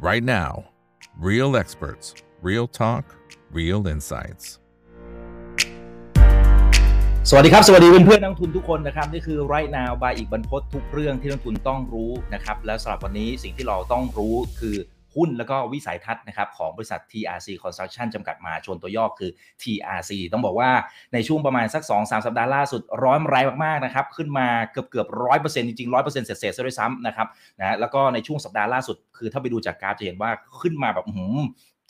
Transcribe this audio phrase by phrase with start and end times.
[0.00, 0.64] right now.
[1.18, 3.04] Real experts, real talk,
[3.52, 4.44] real insights.
[7.28, 14.76] สวัสดีครับ สวัสดีเพื่อนๆนักทุนทุกคนนะครับ นี่คือ right now บายอีกบรรพททุกเรื่องที่นักทุนต้องรู้นะครับ และสำหรับวันนี้สิ่งที่เราต้องรู้คือ
[15.14, 19.30] หุ้นแล้วก็วิสัยทัศน์นะครับของบริษัท TRC Construction จำกัดมาชนตัวย่อคือ
[19.62, 20.70] TRC ต้องบอกว่า
[21.14, 27.28] ในช่วงประมาณสัก 2-3 สัปดาห์ล่าสุดร้อนแรงมากๆนะครับขึ้นมาเกือบเกือบร้อยเปอร์เซ็นต์จริงๆร้อยเปอร์เซ็นต์เศษๆซะด้วยซ้ำนะครับ
[27.60, 30.30] นะแล้วก็ในช่วงสัปดาห์ล่าสุด คือถ้าไปดูจากกราฟจะเห็นว่า
[30.60, 31.40] ขึ้นมาแบบหืม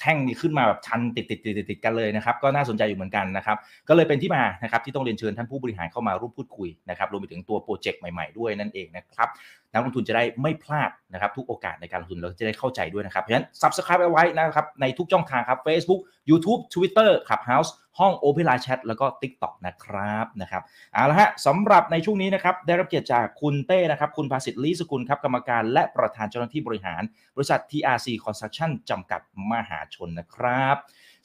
[0.00, 3.56] แท่งนี้ขึ้นมาแบบชันติดติดติดติดกันเลยนะครับก็น่าสนใจอยู่เหมือนกันนะครับ
[3.88, 9.28] ก็เลยเป็นที่มานะครับที่ต้องเรียนเชิญท่านผู้บริหารเข้ามาร่วมพูดคุยนะครับรวมไปถึงตัวโปรเจกต์ใหม่ๆด้วยนั่นเองนะครับ
[9.72, 20.62] นักลงทุนจะได้ไม่พลาดนะครับทุกโอกาสในการลงทุนแล้วจะได้เข้าใจด้วยนะครับ เพราะฉะนั้น subscribe เอาไว้นะครับในทุกช่องทางครับ Facebook YouTube Twitter Clubhouse ห้อง Open Line Chat แล้วก็ TikTok นะครับนะครับ
[20.92, 27.02] เอาละฮะสำหรับในช่วงนี้นะครับได้รับเกียรติจากคุณเต้นะครับคุณภาสิทธิ์ลีสกุลครับกรรมการและประธานเจ้าหน้าที่บริหาร
[27.36, 30.76] บริษัท TRC Construction จำกัดมหาชนนะครับ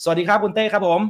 [0.04, 1.02] สวัสดีครับคุณเต้ครับผม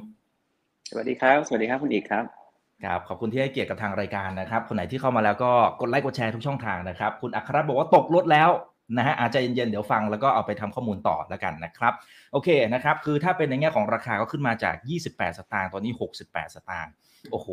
[0.90, 2.45] สวัสดีครับ สวัสดีครับคุณอีกครับ
[2.84, 8.50] ครับขอบคุณที่ให้เกียรติกับทางรายการนะครับ คนไหนที่เข้ามาแล้วก็กดไลค์กดแชร์ทุกช่องทางนะครับ คุณอัครบอกว่าตกรถแล้ว
[8.98, 11.94] นะฮะอาจจะเย็นๆเดี๋ยวฟังแล้วก็เอาไปทำข้อมูลต่อแล้วกันนะครับ
[12.32, 14.76] โอเคนะครับ คือถ้าเป็นในแง่ของราคาก็ขึ้นมาจาก
[15.08, 15.94] 28 สตางค์ตอนนี้
[16.26, 16.94] 68 สตางค์
[17.32, 17.48] โอ้โห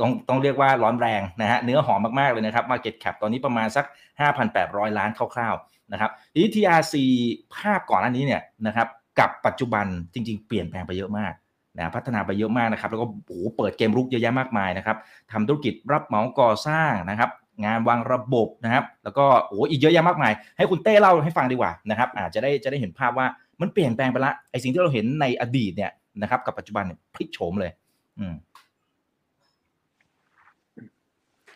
[0.00, 3.84] ต้องต้องเรียกว่าร้อนแรงนะฮะเนื้อหอมมากๆเลยนะครับ Market Cap ตอนนี้ประมาณสัก
[4.40, 6.94] 5,800 ล้านคร่าวๆนะครับทีนี้ TRC
[7.56, 11.32] ภาพก่อนอันนี้เนี่ยนะครับกับปัจจุบันจริง ๆ เปลี่ยนแปลงไปเยอะมาก
[11.78, 14.96] นะพัฒนาไปเยอะมากนะครับ แล้วก็โอ้โหเปิดเกมรุกเยอะแยะมากมายนะครับ
[15.32, 17.30] ทำธุรกิจรับเหมาก่อสร้างนะครับ
[17.64, 23.26] งานวางระบบนะครับ แล้วก็โอ้อีกเยอะแยะมากมาย ให้คุณเต้เล่าให้ฟังดีกว่านะครับ อาจจะได้จะได้เห็นภาพว่า
[23.60, 25.90] มันเปลี่ยนแปลงไปละไอสิ่งที่เราเห็นในอดีตเนี่ย
[26.22, 27.70] นะครับ กับปัจจุบันเนี่ยพลิกโฉมเลย
[28.18, 28.34] อืม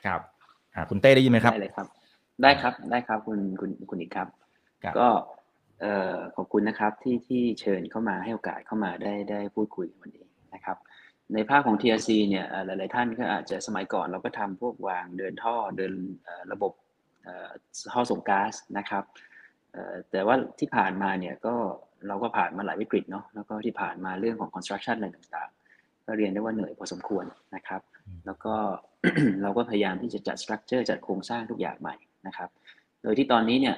[0.07, 0.21] ครับ
[0.75, 1.87] อ่าคุณเต้ได้ยินไหมครับได้เลยครับ
[2.43, 4.29] ได้ครับได้ครับคุณคุณคุณอีกครับ
[4.85, 10.77] ครับก็เออขอบคุณนะครับที่ที่เชิญเข้ามาให้โอกาสเข้ามาได้ได้พูดคุยวันนี้นะครับ
[11.35, 15.93] ในภาคของ TRC เนี่ยเอ่อหลาย ๆ ท่านก็อาจจะสมัยก่อนเราก็ทำพวกวางเดินท่อเดิน
[16.53, 16.73] ระบบ
[17.93, 19.05] ท่อส่งก๊าซนะครับ
[20.11, 21.55] แต่ว่าที่ผ่านมาเนี่ยก็
[22.09, 27.25] เราก็ผ่านมาหลายวิกฤตเนาะแล้วก็ที่ผ่านมาเรื่องของ construction อะไรต่าง ๆ ก็เรียนได้ว่าเหนื่อยพอสมควร
[27.57, 27.81] นะครับ
[28.27, 28.55] แล้วก็
[29.43, 31.95] เราก็พยายามที่จะจัด structure จัดโครงสร้างทุกอย่างใหม่
[32.27, 32.49] นะครับ
[33.03, 33.77] โดยที่ตอนนี้เนี่ย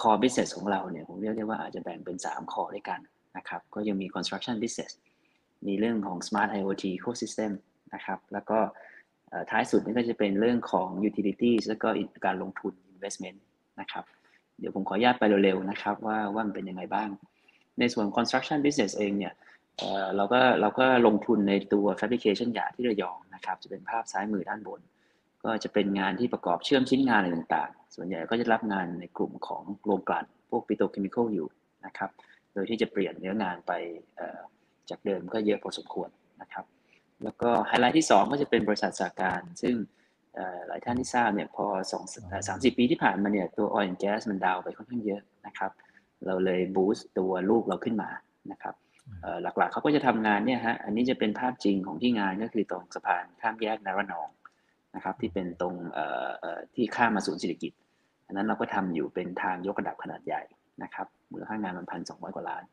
[0.00, 3.00] core business ของเราเนี่ยผมเรียกได้ว่าอาจจะแบ่งเป็น 3 core ด้วยกัน
[3.36, 4.92] นะครับ ก็ยังมี construction business
[5.66, 7.52] มีเรื่องของ smart IoT ecosystem
[7.94, 8.58] นะครับ แล้วก็
[9.50, 11.88] ท้ายสุดนี่ก็จะเป็นเรื่องของ utilities แล้วก็
[12.24, 13.38] การลงทุน investment
[13.80, 14.04] นะครับ
[14.58, 17.08] เดี๋ยวผมขออนุญาตไปเร็วๆนะครับว่าว่ามันเป็นยังไงบ้าง
[17.78, 19.34] ในส่วน construction business เองเนี่ย
[20.16, 24.80] เราก็เราก็ลงทุนในตัว fabrication yard ที่ระยองนะครับ จะเป็นภาพซ้ายมือด้านบน
[25.44, 31.48] ก็จะเป็นงานที่ประกอบเชื่อมชิ้นงานอะไรต่างๆ ส่วนใหญ่ก็จะรับงานในกลุ่มของโรงกลั่นพวกปิโตรเคมีคอลอยู่
[31.86, 32.10] นะครับ
[32.52, 33.72] โดยที่จะเปลี่ยนเนื้องานไป
[34.90, 36.08] จากเดิมก็เยอะพอสมควร
[36.42, 36.64] นะครับ
[37.24, 39.74] แล้วก็ไฮไลท์ที่ 2 ก็จะเป็นบริษัทสาการ ซึ่ง
[40.68, 42.04] หลายท่านที่ทราบเนี่ยพอสอง
[42.48, 45.70] สามสิบปีที่ผ่านมาเนี่ยตัว oil and gas มันดาวไปค่อนข้างเยอะนะครับ
[46.26, 48.10] เราเลยบูสต์ตัวลูกเราขึ้นมา
[48.52, 48.74] นะครับ
[49.42, 54.28] หลักๆเขาก็จะทำงานเนี่ยฮะอันนี้จะเป็นภาพจริงของที่งานก็คือตรงสะพานข้ามแยกนารนอง
[54.94, 55.74] นะครับที่เป็นตรง
[56.74, 57.72] ที่ข้ามมาศูนย์เศรษฐกิจ
[58.26, 60.42] อันนั้นเราก็ทำอยู่เป็นทางยกระดับขนาดใหญ่
[60.82, 62.64] นะครับมูลค่างานมันพันสองร้อยกว่าล้าน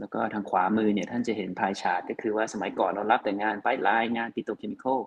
[0.00, 5.00] แล้วก็ทางขวามือเนี่ยท่านจะเห็น pie chart ก็คือว่าสมัยก่อนเรารับแต่งาน pipeline งาน petrochemical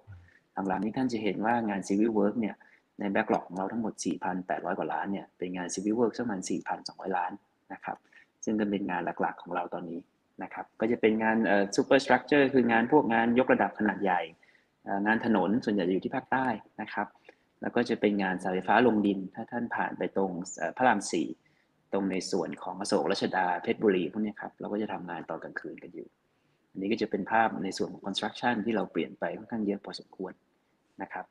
[0.67, 2.55] หลังๆนี้ท่านจะเห็นว่างานซีวิ l เวิร์กเนี่ย
[2.99, 3.93] ใน backlog ของเราทั้งหมด
[4.35, 6.39] 4,800 กว่าล้านเนี่ยเป็นงานซีวิ l เวิร์กประมาณ
[6.79, 7.31] 4,200 ล้าน
[7.73, 7.97] นะครับ
[8.43, 9.99] ซึ่งก็เป็นงานหลักๆของเราตอนนี้
[10.43, 14.21] นะครับก็จะเป็นงานเอ่อ superstructure คืองานพวกงานยกระดับขนาดใหญ่
[15.05, 16.47] งานถนนส่วนใหญ่จะอยู่ที่ภาคใต้
[16.81, 17.07] นะครับ
[17.61, 20.31] แล้วก็จะเป็นงานสายไฟฟ้าลงดิน ถ้าท่านผ่านไปตรง
[20.77, 21.27] พระรามสี่
[21.94, 26.07] ตรงในส่วนของอโศกรัชดาเพชรบุรีพวกนี้ครับเราก็จะทำงานตอนกลางคืนกันอยู่
[26.71, 30.33] อันนี้ก็จะเป็นภาพในส่วนของ construction ที่เราเปลี่ยนไปค่อนข้างเยอะพอสมควร
[31.01, 31.25] นะครับ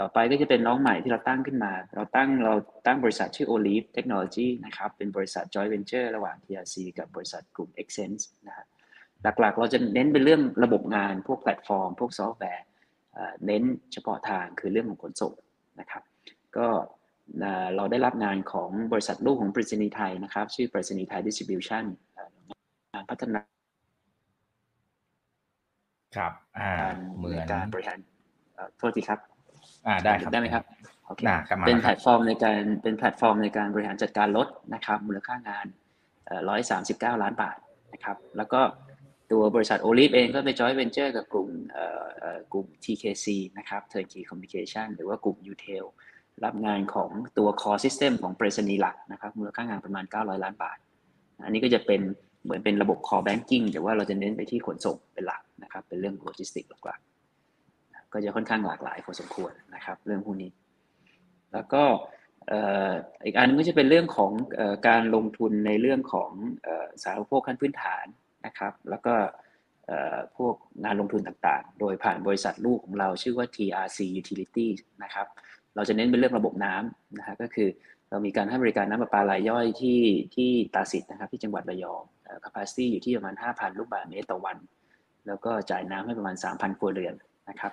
[0.00, 2.54] ต่อไปก็จะเป็นน้องใหม่ที่เราตั้งขึ้นมา เราตั้งเรา
[2.86, 8.66] ตั้งบริษัทชื่อ Olive Technology นะครับ เป็นบริษัท joint venture ระหว่าง TRC กับบริษัทกลุ่ม Excense นะฮะ
[9.22, 12.64] หลักๆ เราจะเน้นเป็นเรื่องระบบงานพวกแพลตฟอร์ม พวกซอฟต์แวร์
[13.14, 13.62] เอ่อเน้น
[13.92, 15.32] เฉพาะทางคือเรื่องของขนส่ง
[15.80, 16.02] นะครับ
[16.56, 16.66] ก็
[17.40, 21.84] เอ่อเราได้รับงานของบริษัทลูกของปริศนีย์ไทยนะครับ ชื่อปริศนีย์ไทยดิสติบิวชั่น
[22.94, 23.40] งานพัฒนา
[26.16, 27.98] ครับอ่าการเหมือนในการบริหาร
[28.54, 29.18] เอ่อโทษทีครับ
[29.86, 30.64] อ่าได้ครับได้ไหมครับ
[31.06, 35.66] โอเคได้ครับมาเป็นแล้วแพคลรับตฟอร์มในการเป็นแพลตฟอร์มในการบริหารจัดการรถนะครับ มูลค่างาน
[36.48, 37.56] ร้อยสามสิบเก้าล้านบาท
[37.92, 38.60] นะครับ แล้วก็
[39.32, 41.48] ตัวบริษัท Olive เองก็ไปจอยเวนเจอร์กับกลุ่ม
[42.52, 43.26] กลุ่ม TKC
[43.58, 45.84] นะครับ Turnkey Communication หรือว่ากลุ่ม Utel
[46.44, 50.78] รับงานของตัว core system ของไปรษณีย์หลักนะครับมูลค่างานประมาณ 900 ล้านบาท
[51.44, 52.00] อันนี้ก็จะเป็น
[52.44, 60.50] เหมือนเป็นระบบ core banking แต่ว่าเราจะเน้นไปที่ขนส่งเป็นหลักนะครับ เป็นเรื่องโลจิสติกส์หลักๆก็จะค่อนข้างหลากหลายพอสมควรนะครับ เรื่องพวกนี้
[61.52, 61.82] แล้วก็
[63.24, 64.32] อีกอันก็จะเป็นเรื่องของ
[64.88, 66.30] การลงทุนในเรื่องของ
[67.02, 68.06] สาธารณูปโภคขั้นพื้นฐาน
[68.46, 69.14] นะครับ แล้วก็
[70.36, 70.54] พวก
[70.84, 75.26] งานลงทุนต่างๆ โดยผ่านบริษัทลูกของเราชื่อว่า TRC Utilities นะครับ
[75.74, 77.68] เราจะเน้นเป็นเรื่องระบบน้ำนะฮะก็คือ
[78.10, 80.00] เรามีการให้บริการน้ำประปารายย่อยที่
[80.34, 82.02] ที่ตาสิทธ์นะครับที่จังหวัดระยอง
[82.44, 84.56] capacity อยู่ที่ประมาณ 5,000 ลูกบาศก์เมตรต่อวัน
[85.26, 87.14] แล้วก็จ่ายน้ำให้ประมาณ 3,000ครัวเรือน
[87.48, 87.72] นะครับ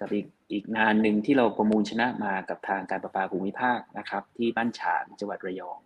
[0.00, 5.78] กับอีกอีกงานหนึ่งที่เราประมูลชนะมากับทางการประปาภูมิภาคนะครับที่บ้านฉางจังหวัดระยอง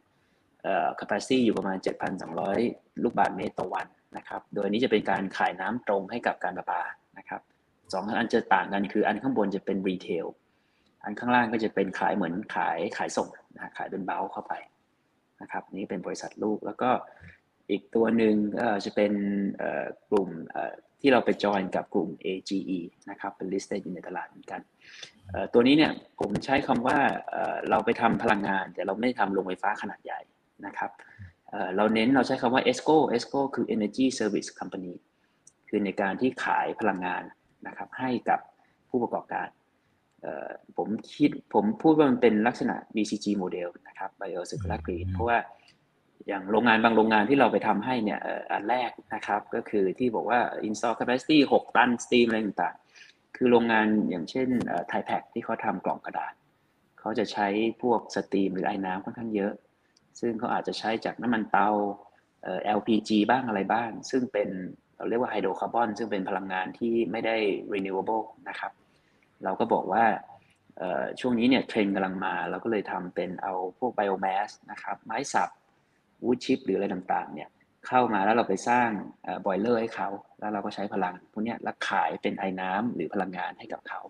[0.63, 1.77] เอ่อ capacity อยู่ประมาณ
[2.41, 3.87] 7,200 ลูกบาศก์เมตรต่อวัน
[4.17, 6.83] นะครับ โดยนี้จะเป็นการขายน้ำตรงให้กับการประปา
[7.19, 7.41] นะครับ
[7.93, 10.27] สองอันจะต่างกันคืออันข้างบนจะเป็นรีเทล
[11.05, 14.53] อันข้างล่างก็จะเป็นขายเหมือนขายขายส่งนะขายเป็นเบลเข้าไป
[15.43, 16.91] นะครับนี่เป็นบริษัทลูกแล้วก็
[17.71, 18.35] อีกตัวหนึ่ง
[18.85, 19.13] จะเป็น
[20.11, 20.29] กลุ่ม
[21.01, 22.81] ที่เราไปจอยกับกลุ่ม AGE
[23.11, 24.61] นะครับเป็น listed อยู่ในตลาดเหมือนกัน
[25.53, 26.99] ตัวนี้เนี่ยผมใช้คำว่า
[27.71, 30.21] เราไปทำพลังงาน แต่เราไม่ได้ทำโรงไฟฟ้าขนาดใหญ่
[30.67, 30.91] นะครับ
[31.77, 34.95] เราเน้นเราใช้คำว่า ESCO ESCO คือ Energy Service Company
[35.69, 37.23] คือในการที่ขายพลังงาน
[37.67, 38.41] นะครับให้กับ
[38.89, 39.49] ผู้ประกอบการ
[40.77, 45.39] ผมคิดผมพูดว่ามันเป็นลักษณะ BCG โมเดลนะครับ Bio Circular Green เพราะว่า
[46.29, 48.21] อย่างโรงงานบางโรงงานที่เราไปทำให้เนี่ย
[48.53, 54.49] อันแรกนะครับก็คือที่บอกว่า install capacity 6 ตันสตรีมอะไรต่างๆ คือโรงงานอย่างเช่น
[54.89, 56.35] ไทแพคที่เขาทำกล่องกระดาษ
[57.01, 57.49] เขาจะใช้
[57.83, 59.53] พวก steam หรือไอ้น้ำค่อนข้างเยอะ
[60.21, 61.69] ซึ่งเขาอาจจะใช้จากน้ำมันเตา
[62.79, 64.49] LPG บ้างอะไรบ้าง ซึ่งเป็น
[64.97, 67.37] เราเรียกว่าไฮโดรคาร์บอนซึ่งเป็นพลังงานที่ไม่ได้
[67.73, 68.73] renewable นะครับ
[69.45, 70.05] เราก็บอกว่า
[71.21, 75.49] ช่วงนี้เนี่ยเทรนด์กำลังมาเราก็เลยทำเป็นเอาพวก biomass นะครับไม้สับ
[76.25, 77.49] wood chip หรืออะไรต่างๆเนี่ย
[77.87, 78.89] เข้ามาแล้วเราไปสร้าง
[79.47, 80.09] boiler ให้เขา
[80.39, 84.01] แล้วเราก็ใช้พลังพวกนี้แล้วขายเป็นไอ้น้ำหรือพลังงานให้กับเขา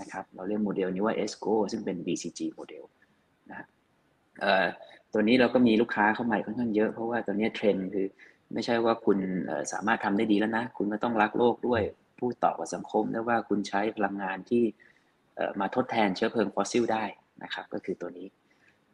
[0.00, 2.84] นะครับเราเรียกโมเดลนี้ว่า ESCO ซึ่งเป็น BCG โมเดล
[3.50, 3.66] นะ
[5.12, 8.06] ตัวนี้เราก็มีลูกค้าเข้ามาค่อนข้างเยอะ เพราะว่าตัวนี้เทรนด์คือ
[8.52, 9.18] ไม่ใช่ว่าคุณ
[9.72, 11.82] สามารถทำได้ดีแล้วนะ คุณก็ต้องรักโลกด้วย
[12.18, 14.62] พูดต่อกับสังคมได้ว่าคุณใช้พลังงานที่
[15.60, 17.04] มาทดแทนเชื้อเพลิงฟอสซิลได้
[17.42, 18.28] นะครับ ก็คือตัวนี้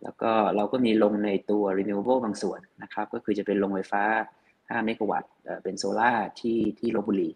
[0.03, 4.03] แล้วก็เราก็มีลงในตัว renewable บางส่วนนะครับ ก็คือจะเป็นโรงไฟฟ้า
[4.49, 5.31] 5 เมกะวัตต์
[5.65, 7.31] เป็นโซล่าที่ที่ลพบุรี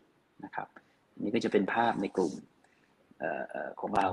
[0.44, 0.66] นะครับ
[1.22, 2.32] นี่ก็จะเป็นภาพในกลุ่ม
[3.80, 4.06] ของเรา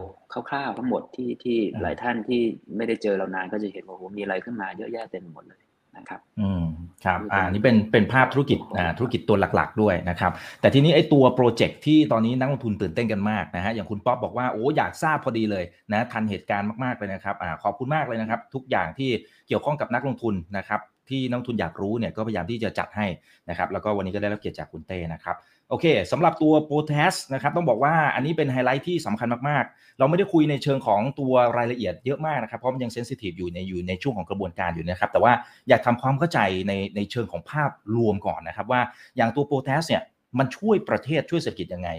[0.50, 2.42] คร่าวๆทั้งหมดที่ที่หลายท่านที่
[2.77, 5.62] ไม่ได้เจอเรานานก็จะเห็นว่าโหมีอะไรขึ้นมาเยอะแยะเต็มหมดเลย
[5.98, 6.65] นะครับ อืม
[7.06, 10.31] ครับอ่านี่เป็นเป็นภาพธุรกิจอ่าธุรกิจตัวหลักๆ ด้วยนะครับ
[10.62, 15.63] แต่ทีนี้ไอ้ตัวโปรเจกต์ที่ตอนนี้นักลงทุนตื่นเต้นกันมากนะฮะอย่างคุณป๊อปบอกว่าโอ้อยากทราบพอดีเลย
[15.94, 19.09] นะทันเหตุการณ์มากๆเลยนะครับอ่าขอบคุณมากเลยนะครับ ทุกอย่างที่
[19.48, 23.07] เกี่ยวข้องกับนักลงทุนนะครับที่นักลงทุนอยากรู้เนี่ยก็พยายามที่จะจัดให้
[23.50, 25.36] นะครับ แล้วก็วันนี้ก็ได้รับเกียรติจากคุณเต้นะครับ
[25.69, 35.34] โอเคสำหรับตัวโปแตชนะครับต้องบอกว่าอันนี้เป็นไฮไลท์ที่สำคัญมากๆ เราไม่ได้คุยในเชิงของตัวรายละเอียดเยอะมากนะครับเพราะมันยัง sensitive อยู่ในอยู่ในช่วงของกระบวนการอยู่นะครับ แต่ว่า
[35.69, 38.81] อยากทำความเข้าใจในในเชิงของภาพรวมก่อนนะครับว่า
[39.18, 40.04] อย่างตัวโปแตชเนี่ย
[40.40, 41.90] มันช่วยประเทศช่วยเศรษฐกิจยังไง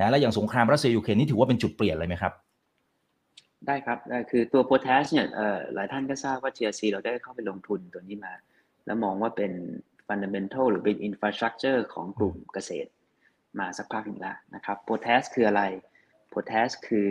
[0.00, 2.32] นะและอย่างสงครามรัสเซียยูเครนนี่ถือว่าเป็นจุดเปลี่ยนเลยไหมครับ
[3.66, 3.98] ได้ครับ
[4.30, 5.26] คือตัวโปแตชเนี่ย
[5.74, 8.32] หลายท่านก็ทราบว่า TRC เราได้เข้าไปลงทุนตัวนี้มา
[8.86, 9.52] แล้วมองว่าเป็น
[10.06, 12.88] fundamental หรือเป็น infrastructure ของกลุ่มเกษตร
[13.58, 15.62] มาสักพักหนึ่งแล้วนะครับโพแทสคืออะไร
[16.28, 17.10] โพแทสคือ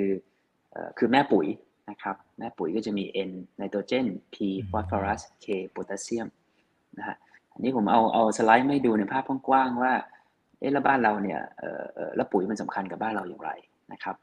[0.97, 1.47] คือแม่ปุ๋ย
[1.89, 4.35] นะครับแม่ปุ๋ยก็จะมี N ไนโตรเจน P
[4.69, 6.27] ฟอสฟอรัส K โพแทสเซียม
[6.97, 7.15] นะฮะ
[7.53, 9.93] อันนี้ผมเอาเอาสไลด์มาดูในภาพกว้างๆว่า
[10.59, 13.51] เอ๊ะแล้วบ้านเราเนี่ยเอ่อแล้วปุ๋ยมันสำคัญกับบ้านเราอย่างไร
[13.93, 14.15] นะครับ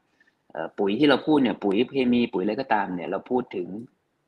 [0.79, 3.67] ปุ๋ยที่เราพูดเนี่ยปุ๋ยเคมีปุ๋ยอะไรก็ตามเนี่ยเราพูดถึง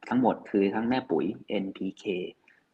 [0.09, 1.25] ทั้งหมดคือทั้งแม่ปุ๋ย
[1.63, 2.05] NPK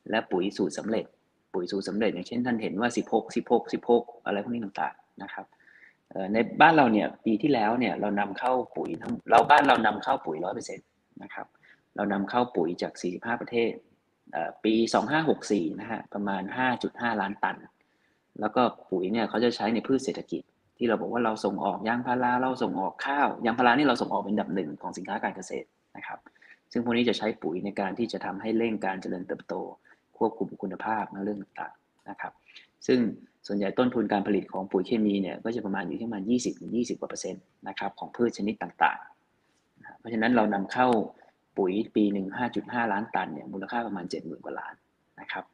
[0.09, 1.05] และปุ๋ยสูตรสำเร็จ
[1.53, 5.45] ปุ๋ยสูตรสำเร็จอย่างเช่นท่านเห็นว่า 16 16 16 อะไรพวกนี้ต่างๆ นะครับ
[6.33, 10.87] ในบ้านเราเนี่ยปีที่แล้วเนี่ยเรานำเข้าปุ๋ยทั้งเราบ้านเรานำเข้าปุ๋ย100%นต์
[11.23, 11.47] นะครับ
[11.95, 13.71] เรานำเข้าปุ๋ยจาก 45 ประเทศ
[14.63, 14.73] ปี
[15.27, 16.41] 2564 นะฮะประมาณ
[16.81, 17.57] 5.5 ล้านตัน
[18.39, 20.41] แล้วก็ปุ๋ยเนี่ยเขาจะใช้ในพืชเศรษฐกิจ
[20.77, 25.67] ที่เราบอกว่าเราส่งออกยางพาราเราส่งออกข้าวยางพารานี่เราส่งออกเป็นดับหนึ่งของสินค้าการเกษตร
[25.97, 26.19] นะครับ
[26.71, 29.55] ซึ่งพวกนี้จะใช้ปุ๋ยในการที่จะทำให้เร่งการเจริญเติบโต
[30.17, 32.33] ควบคุมคุณภาพในเรื่องต่างๆนะครับ
[32.87, 32.99] ซึ่ง
[33.47, 40.87] ส่วนใหญ่ต้นทุนการผลิตของปุ๋ยเคมีเนี่ยก็จะประมาณอยู่ที่ประมาณ 20ถึง20กว่าเปอร์เซ็นต์นะครับของพืชชนิดต่างๆ เพราะฉะนั้นเรานำเข้า
[41.57, 42.27] ปุ๋ยปีหนึ่ง
[42.59, 44.73] 5.5 ล้านตันเนี่ยมูลค่าประมาณ 70,000 กว่าล้าน
[45.21, 45.45] นะครับ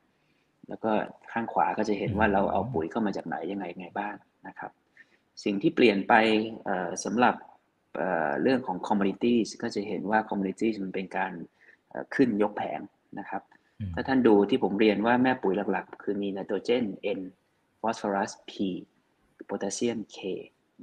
[0.69, 0.91] แล้วก็
[1.31, 4.13] ข้างขวาก็จะเห็นว่าเราเอาปุ๋ยเข้ามาจากไหนยังไงไงบ้าง
[4.47, 4.71] นะครับ
[5.43, 6.13] สิ่งที่เปลี่ยนไป
[7.05, 7.35] สำหรับ
[8.41, 11.31] เรื่องของ commodities ก็จะเห็นว่า commodities มันเป็นการ
[12.15, 12.79] ขึ้นยกแผง
[13.19, 13.41] นะครับ
[13.95, 16.85] ถ้าท่านดูที่ผมเรียนว่าแม่ปุ๋ยหลักๆ คือมีไนโตรเจน
[17.19, 17.21] N
[17.79, 18.51] ฟอสฟอรัส P
[19.45, 20.17] โพแทสเซียม K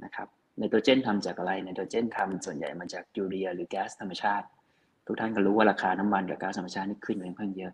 [0.03, 0.27] นะครับ
[0.57, 4.45] ไนโตรเจนทำจากอะไรไนโตรเจนทำส่วนใหญ่มาจากยูเรีย หรือแก๊สธรรมชาติ
[5.05, 7.73] ทุกท่านก็รู้ว่าราคาน้ำมันกับก๊าซธรรมชาตินี่ขึ้นค่อนข้างเยอะ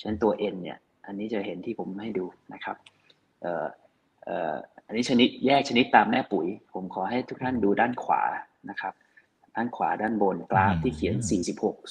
[0.00, 2.76] ฉะนั้นตัว N เนี่ยอันนี้จะเห็นที่ผมให้ดูนะครับ
[3.42, 3.66] เอ่อ
[4.24, 4.54] เอ่อ
[4.86, 8.22] อันนี้ชนิดแยกชนิดตามแม่ปุ๋ย ผมขอให้ทุกท่านดูด้านขวา
[8.70, 8.92] นะครับ
[9.56, 11.14] ด้านขวาด้านบนกราฟที่เขียน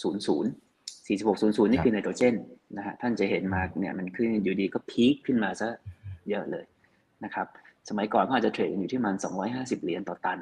[0.01, 0.64] 4600
[1.07, 2.35] 4600 นี่คือไนโตรเจน
[2.77, 5.67] นะฮะท่านจะเห็นมาเนี่ยมันขึ้นอยู่ดีก็พีคขึ้นมาซะ
[6.29, 6.65] เยอะเลย
[7.23, 7.47] นะครับ
[7.89, 9.15] สมัยก่อนเขาอาจจะเทรดอยู่ที่ประมาณ
[9.49, 10.39] 250 เหรียญต่อตัน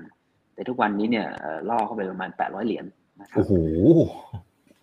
[0.53, 1.27] แต่ทุกวันนี้เนี่ย
[1.69, 2.85] ล่อเข้าไปประมาณ 800 เหรียญ
[3.21, 3.53] นะครับโอ้โห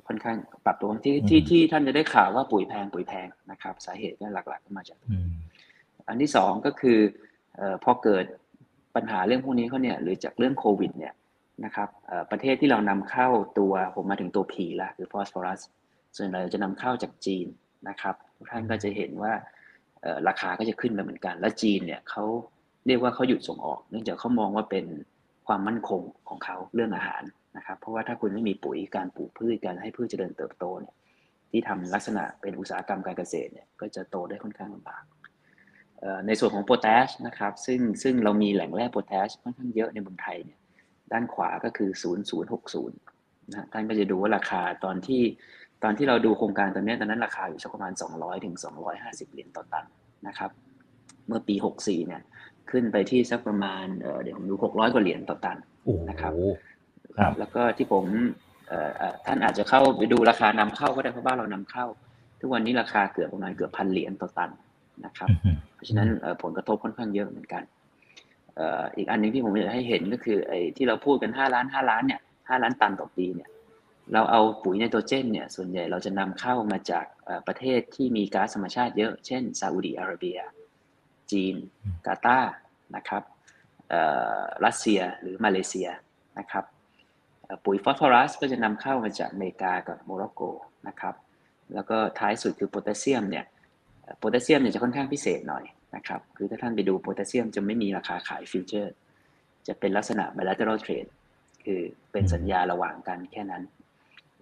[0.07, 4.99] ค่อนข้างปรับตัวที่ที่ที่ท่านจะได้ข่าวว่าปุ๋ยแพงปุ๋ยแพงนะครับ สาเหตุก็หลักๆก็มาจาก
[6.09, 6.99] อันที่สองก็คือ
[7.85, 8.25] พอเกิด
[8.97, 11.13] ปัญหาเรื่องพวกนี้เขาเนี่ยหรือจากเรื่องโควิดเนี่ย
[11.65, 11.89] นะครับ
[12.31, 15.61] ประเทศที่เรานำเข้าตัวผมมาถึงตัวผีละคือฟอสฟอรัส
[16.17, 17.47] ส่วนใหญ่จะนำเข้าจากจีน
[17.89, 19.33] นะครับทุกท่านก็จะเห็นว่า
[20.29, 22.25] ราคาก็จะขึ้นไปเหมือนกัน และจีนเนี่ยเขา
[22.87, 24.87] เรียกว่าเขาหยุดส่งออก เนื่องจากเขามองว่าเป็น
[25.47, 27.23] ความมั่นคงของเขาเรื่องอาหาร
[27.57, 30.95] นะครับ เพราะว่าถ้าคุณไม่มีปุ๋ยการปลูกพืชการให้พืชเจริญเติบโตเนี่ย
[31.51, 35.03] ที่ทำลักษณะเป็นอุตสาหกรรมการเกษตรเนี่ยก็จะโตได้ค่อนข้างลำบาก
[36.27, 40.60] ในส่วนของโพแทสนะครับซึ่งซึ่งเรามีแหล่งแร่โพแทสค่อนข้างเยอะในเมืองไทยเนี่ย
[41.13, 41.91] ด้านขวาก็คือ
[42.51, 42.91] 0060
[43.53, 45.23] นะท่านก็จะดูว่าราคาตอนที่
[45.85, 48.55] ตอนที่เราดูโครงการตอนนี้ตอนนั้นราคาอยู่สักประมาณ 200ถึง
[48.95, 49.85] 250 เหรียญต่อตัน
[50.29, 50.51] นะครับ
[51.27, 52.23] เมื่อปี 64 เนี่ย
[52.71, 53.85] ขึ้นไปที่สักประมาณ
[54.23, 55.57] เดี๋ยวผมดู 600 กว่าเหรียญต่อตัน
[56.11, 56.33] นะครับ
[57.39, 58.05] แล้วก็ที่ผม
[59.27, 61.87] ท่านอาจจะเข้าไปดูราคานำเข้าก็ได้เพราะบ้านเรานำเข้า
[62.41, 64.51] ทุกวันนี้ราคาเกือบประมาณเกือบพันเหรียญต่อตัน
[65.05, 65.29] นะครับ
[65.75, 66.09] เพราะฉะนั้น
[66.43, 67.63] ผลกระทบค่อนข้างเยอะเหมือนกัน
[68.97, 73.51] อีกอันนึงที่ผมอยากให้เห็นก็คือไอ้ที่เราพูดกัน5ล้าน5ล้านเนี่ย5ล้านตันต่อปีเนี่ย
[74.13, 77.05] เราเอาปุ๋ยไนโตรเจนเนี่ยส่วนใหญ่เราจะนำเข้ามาจาก
[77.47, 80.39] ประเทศที่มีก๊าซธรรมชาติเยอะ เช่นซาอุดีอาระเบีย
[81.33, 81.55] จีน
[82.07, 82.53] กาตาร์
[82.97, 83.23] นะครับ
[84.65, 85.89] รัสเซียหรือมาเลเซีย
[86.39, 86.65] นะครับ
[87.65, 90.41] ปุ๋ยฟอสฟอรัสก็จะนำเข้ามาจากอเมริกากับโมร็อกโก
[90.89, 91.15] นะครับ
[91.75, 93.45] แล้วก็ท้ายสุดคือโพแทสเซียมเนี่ย
[94.19, 95.65] โพแทสเซียมเนี่ยจะค่อนข้างพิเศษหน่อย
[95.97, 98.95] นะครับคือถ้าท่านไปดูโพแทสเซียมจะไม่มีราคาขาย future
[99.67, 101.11] จะเป็นลักษณะ bilateral trade
[101.65, 101.81] คือ
[102.13, 103.63] เป็นสัญญาระหว่างกันแค่นั้น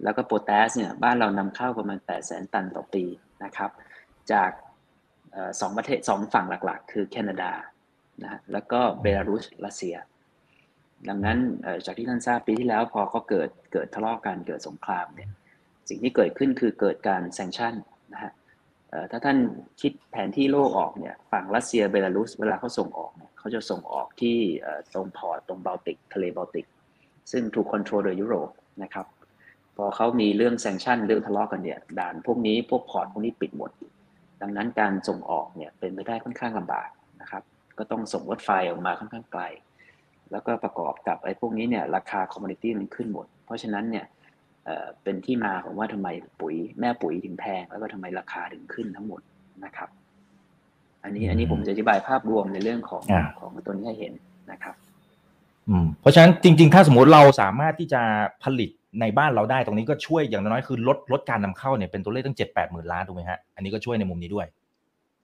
[0.03, 3.03] แล้วก็โพแทสเนี่ยบ้านเรานำเข้าประมาณ 8 0 0 0 0ตันต่อปี
[3.43, 3.71] นะครับ
[4.31, 4.51] จาก
[5.59, 7.51] สองประเทศสองฝั่งหลักๆ คือแคนาดา
[8.23, 9.95] นะแล้วก็เบลารุสรัสเซีย
[11.09, 11.37] ดังนั้น
[11.85, 15.29] จากที่ท่านทราบปีที่แล้วพอเขาเกิดเกิดทะเลาะกันเกิดสงครามเนี่ย
[15.89, 17.73] สิ่งที่เกิดขึ้นคือเกิดการแซงชั่น
[18.13, 18.31] นะฮะ
[19.11, 19.37] ถ้าท่าน
[19.81, 24.37] คิดแผนที่โลกออกเนี่ยฝั่งรัสเซียเบลารุสเวลาเขาส่งออกเนี่ยเขาจะส่งออกที่
[24.93, 26.65] ตรง port ตรงบาลติกทะเลบาลติก
[27.31, 28.49] ซึ่งถูกควบคุมโดยยุโรป
[28.83, 29.05] นะครับ
[29.77, 33.71] พอเขามีเรื่อง sanction เรื่องทะเลาะกันเนี่ยด่านพวกนี้พวก port พวกนี้ปิดหมด
[34.41, 36.89] ดังนั้นการส่งออกเนี่ยเป็นไปได้ค่อนข้างลำบาก
[37.21, 37.43] นะครับ
[37.77, 39.43] ก็ต้องส่งรถไฟออกมาค่อนข้างไกล
[40.31, 44.05] แล้วก็ประกอบกับไอ้พวกนี้เนี่ยราคา commodity มันขึ้นหมด เพราะฉะนั้นเนี่ย
[45.03, 46.07] เป็นที่มาของว่าทำไม
[46.41, 49.21] ปุ๋ยแม่ปุ๋ยถึงแพง แล้วก็ทำไมราคาถึงขึ้นทั้งหมด
[49.65, 49.89] นะครับ
[51.03, 53.03] อันนี้อันนี้ผมจะอธิบายภาพรวมในเรื่องของ
[53.39, 54.13] ของตัวนี้ให้เห็น
[54.51, 54.75] นะครับ
[56.01, 58.01] เพราะฉะนั้นจริง ๆ ถ้าสมมติเราสามารถที่จะ
[58.43, 58.69] ผลิต
[59.01, 64.47] ในบ้านเราได้ตรงนี้ก็ช่วยอย่างน้อยคือลดลดการนำเข้าเนี่ยเป็นตัวเลขตั้งเจ็ดแปดหมื่นล้านถูกไหมฮะอันนี้ก็ช่วยในมุมนี้ด้วย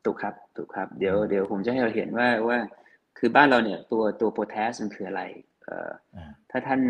[0.06, 2.58] ถูกครับถูกครับเดี๋ยวเดี๋ยวผมจะให้เราเห็นว่าว่า
[3.18, 5.22] คือบ้านเราเนี่ยตัวตัวโพแทสมันคืออะไร
[5.64, 5.90] เอ่อ
[6.52, 6.82] ถ้าท่าน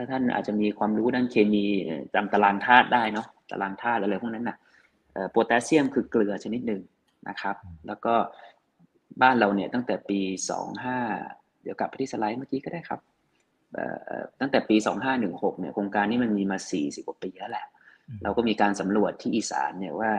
[0.00, 1.64] ถ้าท่านอาจจะมีความรู้ด้านเคมี
[2.14, 6.80] จำตารางธาตุได้เนาะตารางธาตุอะไรพวกนั้นนะ่ะโพแทสเซียมคือเกลือชนิดหนึ่ง
[7.28, 8.14] นะครับ แล้วก็
[9.22, 10.98] บ้านเราเนี่ยตั้งแต่ปีสองห้า
[11.62, 13.00] เดี๋ยวกลับไปที่สไลด์เมื่อกี้ก็ได้ครับ
[14.40, 14.76] ตั้งแต่ปี
[15.18, 17.66] 2516 เนี่ยโครงการนี้มันมีมา 40 กว่าปีแล้วแหละ
[18.22, 20.10] เราก็มีการสำรวจที่อีสานเนี่ยว่า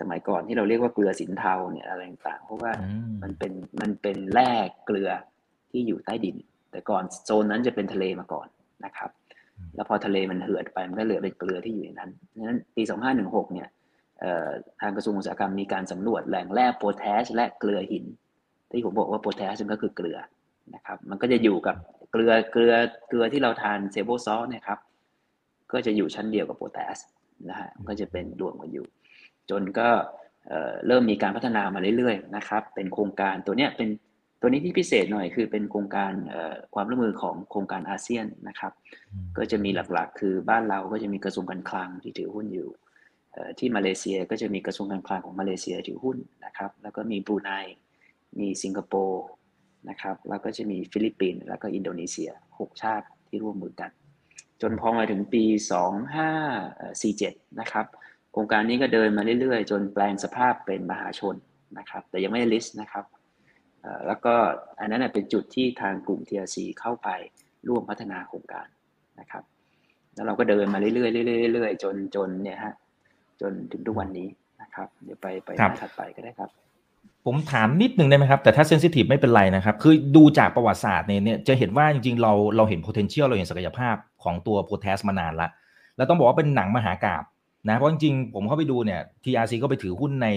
[0.00, 2.72] สมัยก่อนที่เราเรียกว่าเกลือสินเทาเนี่ยอะไรต่างๆเพราะว่า
[3.22, 4.52] มันเป็นมันเป็นแร่
[4.86, 5.10] เกลือ
[5.70, 6.36] ที่อยู่ใต้ดิน
[6.70, 8.48] แต่ก่อนโซนนั้นจะเป็นทะเลมาก่อน
[8.84, 9.10] นะครับ
[9.74, 12.82] แล้วพอทะเลมันเหือดไปมันก็เหลือเป็นเกลือที่อยู่ในนั้นดังนั้นปี
[13.18, 13.68] 2516 เนี่ย
[14.80, 18.04] ทางกระทรวงอุตสาหกรรมมีการสำรวจแหล่งแร่โพแทสและเกลือหิน
[18.70, 20.18] ที่ผมบอกว่าโพแทสก็คือเกลือ
[20.74, 21.76] นะครับ มันก็จะอยู่กับ
[22.12, 22.74] เกลือเกลือ
[23.08, 24.78] เกลือที่เราทานเซโบซอสเนี่ยครับ
[25.72, 26.96] ก็จะอยู่ชั้นเดียวกับโพแทส
[27.48, 28.86] นะฮะก็จะเป็นรวมกันอยู่
[29.50, 29.88] จนก็
[30.86, 33.88] เริ่มมีการพัฒนามาเรื่อยๆนะครับ เป็นโครงการตัวเนี้ยเป็น
[34.40, 36.12] ตัวนี้ที่พิเศษหน่อยคือเป็นโครงการ
[36.74, 38.72] ความร่วมมือของโครงการอาเซียนนะครับ
[39.38, 42.68] ก็จะมีหลักๆ คือบ้านเราก็จะมีกระทรวงการคลังที่ถือหุ้นอยู่
[43.58, 47.50] ที่มาเลเซียก็จะมีกระทรวงการคลังของมาเลเซียถือหุ้นนะครับ แล้วก็มีบรูไน
[48.38, 49.24] มีสิงคโปร์
[49.88, 53.90] นะครับ แล้วก็จะมีฟิลิปปินส์แล้วก็อินโดนีเซีย 6 ชาติที่ร่วมมือกัน
[54.62, 55.44] จนพอมาถึงปี
[56.66, 57.86] 2547 นะครับ
[58.32, 61.36] โครงการนี้ก็เดินมาเรื่อยๆ จนแปลงสภาพเป็นมหาชน
[61.78, 63.04] นะครับ แต่ยังไม่ได้ list นะครับ
[64.06, 64.34] แล้วก็
[64.80, 67.08] อันนั้นเป็นจุดที่ทางกลุ่ม TRC เข้าไป
[67.68, 68.66] ร่วมพัฒนาโครงการ
[69.20, 69.42] นะครับ
[70.14, 72.74] แล้วเราก็เดินมาเรื่อยๆเรื่อยๆจนจนเนี่ยฮะ
[73.40, 74.28] จนถึงทุกวันนี้
[74.62, 76.50] นะครับ เดี๋ยวไปไปหน้าถัดไปก็ได้ครับ
[77.26, 85.48] ผมถามนิดนึงได้ไหมครับ แต่ถ้า sensitive ไม่เป็นไรนะครับ คือดูจากประวัติศาสตร์เนี่ย จะเห็นว่าจริงๆ เราเราเห็น potential เราเห็นศักยภาพของตัวโพแทสมานานละ
[85.96, 87.22] แล้วต้องบอกว่าเป็นหนังมหากาพย์
[87.68, 90.28] นะเพราะจริงๆผมเข้าไปดูเนี่ย TRC ก็ไปถือหุ้นใน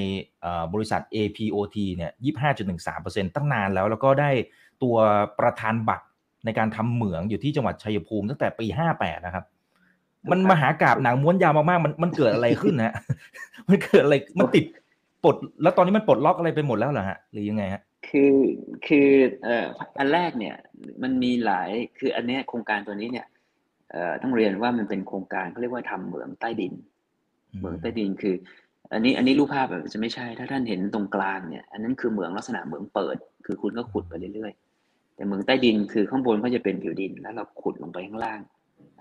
[0.73, 2.11] บริษัท APOT เนี่ย
[2.73, 4.29] 25.13%ตั้งนานแล้ว แล้วก็ได้
[4.83, 4.95] ตัว
[5.39, 6.05] ประธานบัตร
[6.45, 8.65] ในการทำเหมืองอยู่ที่จังหวัดชัยภูมิตั้งแต่ปี
[8.97, 9.45] 58 นะครับ
[10.31, 12.93] มันมหากราบหนังม้วนยาวมากๆ มันมันเกิดอะไรขึ้นนะ
[13.69, 14.65] มันเกิดอะไร มันติด
[15.23, 18.35] ปลด แล้วตอนนี้มันปลดล็อกอะไรไปหมดแล้วเหรอฮะ หรือยังไงฮะ คือ
[18.87, 19.09] คือ
[19.43, 19.65] เอ่อ
[19.99, 20.55] อันแรกเนี่ย
[21.03, 21.69] มันมีหลาย
[21.99, 23.27] คืออันนี้โครงการตัวนี้เนี่ย
[23.91, 26.73] เอ่อต้องเรียนว่ามันเป็นโครงการเขาเรียกว่าทำเหมืองใต้ดิน
[27.57, 28.35] เหมืองใต้ดินคือ
[28.93, 38.39] อันนี้อันนี้รูปภาพแบบจะไม่ใช่ ถ้าท่านเห็นตรงกลางเนี่ยอันนั้นคือเหมืองลักษณะเหมืองเปิด คือคุณก็ขุดไปเรื่อยๆ แต่เหมืองใต้ดินคือข้างบนก็จะเป็นผิวดิน แล้วเราขุดลงไปข้างล่าง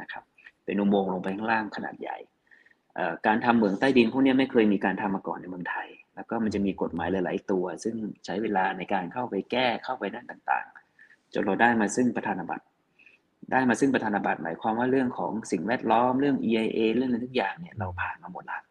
[0.01, 0.23] นะครับ
[0.65, 2.19] เป็นอุโมงค์ลงไปข้างล่างขนาดใหญ่
[3.27, 12.65] การทำเหมืองใต้ดินพวกนี้ไม่เคยมีการทำมาก่อนในเมืองไทย แล้วก็มันจะมีกฎหมายหลาย ๆ ตัว ซึ่งใช้เวลาในการเข้าไปแก้เข้าไปนั่นต่างๆ จนเราได้มาซึ่งประธานบัตร
[13.51, 18.63] ได้มาซึ่งประธานบัตรหมายความว่าเรื่องของสิ่งแวดล้อมเรื่อง EIA เรื่องอะไรทุกอย่างเนี่ยเราผ่านมาหมดแล้ว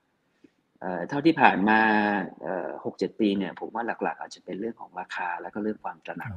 [1.09, 1.79] เท่าที่ผ่านมา
[2.85, 6.31] หกเจ็ดปีเนี่ยผมว่าหลักๆ อาจจะเป็นเรื่องของราคาแล้วก็เรื่องความตระหนัก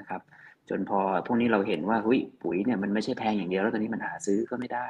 [0.00, 0.20] นะครับ
[0.68, 4.88] จนพอพวกนี้เราเห็นว่าหุยปุ๋ยเนี่ยมันไม่ใช่แพงอย่างเดียวแล้วตอนนี้มันหาซื้อก็ไม่ได้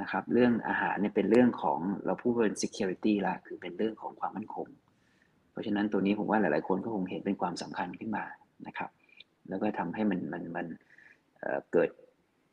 [0.00, 4.68] นะครับ เรื่องอาหารเนี่ยเป็นเรื่องของเราพูดเป็น security ละคือเป็นเรื่องของความมั่นคง
[5.50, 8.24] เพราะฉะนั้นตัวนี้ผมว่าหลายๆคนก็คงเห็นเป็นความสำคัญขึ้นมา
[8.66, 8.90] นะครับ
[9.48, 10.66] แล้วก็ทำให้มันมันมัน
[11.72, 11.90] เกิด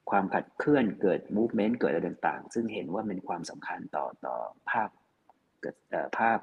[0.09, 4.35] ความขัดเคลื่อนเกิด movement เกิดอะไรต่างๆ ซึ่งเห็นว่าเป็นความสำคัญต่อต่อ
[4.69, 4.89] ภาพ
[6.17, 6.39] ภาพ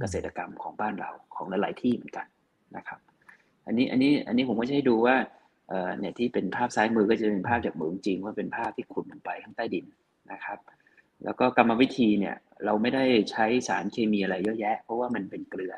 [0.00, 2.26] เกษตรกรรมของบ้านเราของหลายๆที่เหมือนกัน
[2.76, 3.00] นะครับ
[3.66, 5.16] อันนี้อันนี้อันนี้ผมก็จะให้ดูว่า
[5.98, 9.84] เนี่ยที่เป็นภาพซ้ายมือก็จะเป็นภาพจากเหมืองจริงว่าเป็นภาพที่ขุดลงไปข้างใต้ดิน
[10.32, 10.58] นะครับ
[11.24, 15.74] แล้วก็กรรมวิธีเนี่ยเราไม่ได้ใช้สารเคมีอะไรเยอะแยะ เพราะว่ามันเป็นเกลือ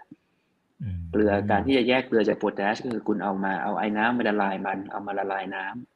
[1.11, 5.94] เกลือการที่จะแยกเกลือจากโพแทสก็คือคุณเอามาเอาไอ้น้ำมาละลายมันเอามาละลายน้ำ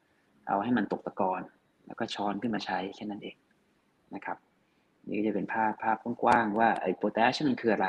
[0.49, 1.41] เอาให้มันตกตะกอน
[1.87, 3.35] แล้วก็ช้อนขึ้นมาใช้แค่นั้นเอง
[4.15, 4.37] นะครับ
[5.07, 7.87] นี่ก็จะเป็นภาพภาพกว้างๆว่าไอ้โพแทสมันคืออะไร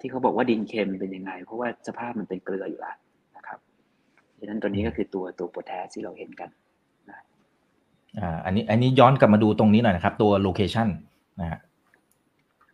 [0.00, 2.96] ที่เขาบอกว่าดินเค็มเป็นยังไง เพราะว่าสภาพมันเป็นเกลืออยู่แล้ว
[3.36, 3.58] นะครับ
[4.38, 6.50] ดังนั้นตัวนี้ก็คือตัวตัวโพแทสที่เราเห็นกัน
[8.20, 10.88] อ่าอันนี้อันนี้ย้อนกลับมาดูตรงนี้หน่อยนะครับ ตัว location
[11.40, 11.60] นะฮะ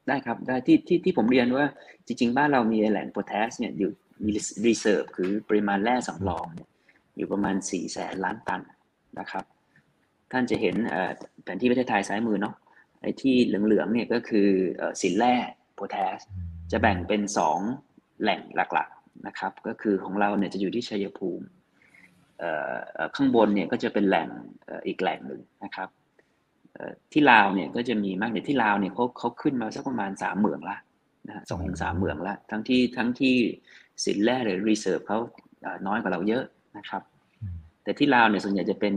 [0.08, 1.64] ได้ครับได้ที่ที่ที่ผมเรียนว่า
[2.06, 3.90] จริง ๆ บ้านเรามีแหล่งโพแทสเนี่ยอยู่
[4.24, 4.30] มี
[4.66, 6.68] reserve คือปริมาณแร่สำรองเนี่ย
[7.16, 8.61] อยู่ประมาณ4ี่แสนล้านตัน
[9.18, 9.44] นะครับ
[10.33, 10.77] ท่านจะเห็น
[11.42, 12.55] แผนที่ประเทศไทยซ้ายมือเนาะ
[13.03, 14.48] ไอ้ที่เหลืองๆเนี่ยก็คือ
[15.03, 15.35] สินแร่
[15.75, 16.18] โพแทส
[16.72, 17.22] จะแบ่งเป็น
[17.72, 21.46] 2 แหล่งหลักๆนะครับ ก็คือของเราเนี่ยจะอยู่ที่ชัยภูมิ
[23.16, 24.29] ข้างบนเนี่ยก็จะเป็นแหล่ง
[24.87, 25.88] อีกแหล่งหนึ่งนะครับ
[27.12, 30.77] ที่ลาวเนี่ยก็จะมีมากเนี่ยที่ลาวเนี่ยเขาเขาขึ้นมาสักประมาณสามเหมืองละ
[31.29, 33.35] นะสองถึงสามเหมืองละทั้งที่ทั้งที่
[34.05, 35.18] สินแร่หรือ reserve เขา
[35.87, 36.44] น้อยกว่าเราเยอะ
[36.78, 37.02] นะครับ
[37.85, 38.94] แต่ที่ลาวเนี่ยส่วนใหญ่จะเป็น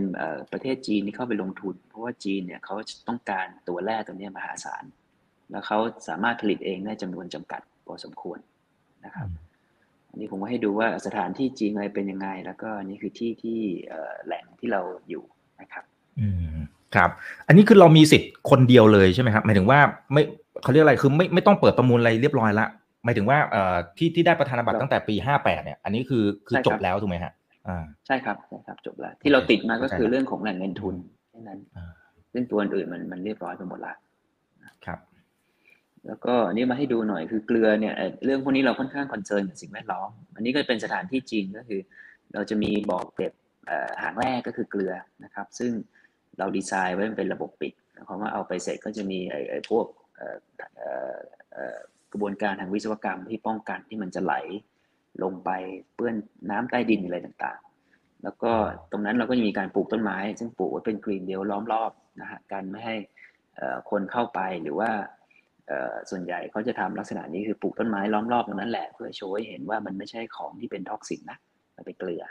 [0.51, 2.75] ประเทศจีนที่เข้าไปลงทุน เพราะว่าจีนเนี่ยเขา
[3.07, 4.83] ต้องการตัวแร่ตัวนี้มหาศาล
[5.51, 8.39] แล้วเขาสามารถผลิตเองได้จำนวนจำกัดพอสมควร
[9.05, 9.27] นะครับ
[10.09, 13.59] อันนี้ผมก็ให้ดูว่าสถานที่จริงอะไรเป็นยังไง แล้วก็นี่คือที่ที่
[14.25, 15.23] แหล่งที่เราอยู่
[15.61, 15.83] นะครับ
[16.19, 16.57] อืม
[16.95, 17.09] ครับ
[17.47, 19.79] อันนี้คือเรามีสิทธิ์คนเดียวเลยใช่ไหมครับหมายถึงว่า
[20.13, 20.21] ไม่
[20.63, 22.65] เขาเรียกอะไรคือไม่ไม่ต้องเปิดประมูลอะไรเรียบร้อยละ
[23.03, 27.44] หมายถึงว่าเอ่อที่ที่ได้ประธานบัตรตั้งแต่ปีห้าแปดเนี่ย อันนี้คือคือจบแล้วถูกไหมฮะอ่า
[28.07, 30.95] ใช่ครับใช่ครับจบแล้ว ที่เราติดมาก็คือเรื่องของแหล่งเงินทุน
[31.29, 31.59] แค่นั้น
[32.33, 33.93] ซึ่งตัวอื่นมันมันเรียบร้อยไปหมดละ
[34.85, 34.99] ครับ
[36.07, 37.93] แล้วก็นี่มาให้ดูหน่อยคือเกลือเนี่ย
[38.25, 41.81] เรื่องพวกนี้เราค่อนข้าง concern กับสิ่งแวดล้อมอันนี้ก็เป็นสถานที่จริงก็คือ
[42.33, 43.33] เราจะมีบ่อเก็บ
[44.01, 45.71] หางแรกก็คือเกลือนะครับ ซึ่ง
[46.39, 47.73] เราดีไซน์ไว้เป็นระบบปิด
[48.05, 49.85] เพราะว่าเอาไปเสร็จก็จะมีไอ้พวก
[52.11, 54.33] กระบวนการทางวิศวกรรมที่ป้องกันที่มันจะไหล
[55.23, 55.49] ลงไป
[55.95, 56.15] เปื้อน
[56.49, 58.51] น้ำใต้ดินอะไรต่างๆ แล้วก็
[58.91, 62.95] ตรงนั้นเราก็จะมีการปลูกต้นไม้ ซึ่งปลูกไว้เป็น green area ล้อมรอบนะฮะการไม่ให้
[63.89, 64.89] คนเข้าไปหรือว่า
[66.09, 71.37] ส่วนใหญ่เขาจะทำลักษณะนี้คือปลูกต้นไม้ล้อมรอบตรงนั้นแหละเพื่อโชว์ให้เห็นว่ามันไม่ใช่ของที่เป็น toxic นะ
[71.75, 72.23] มันเป็นเกลือ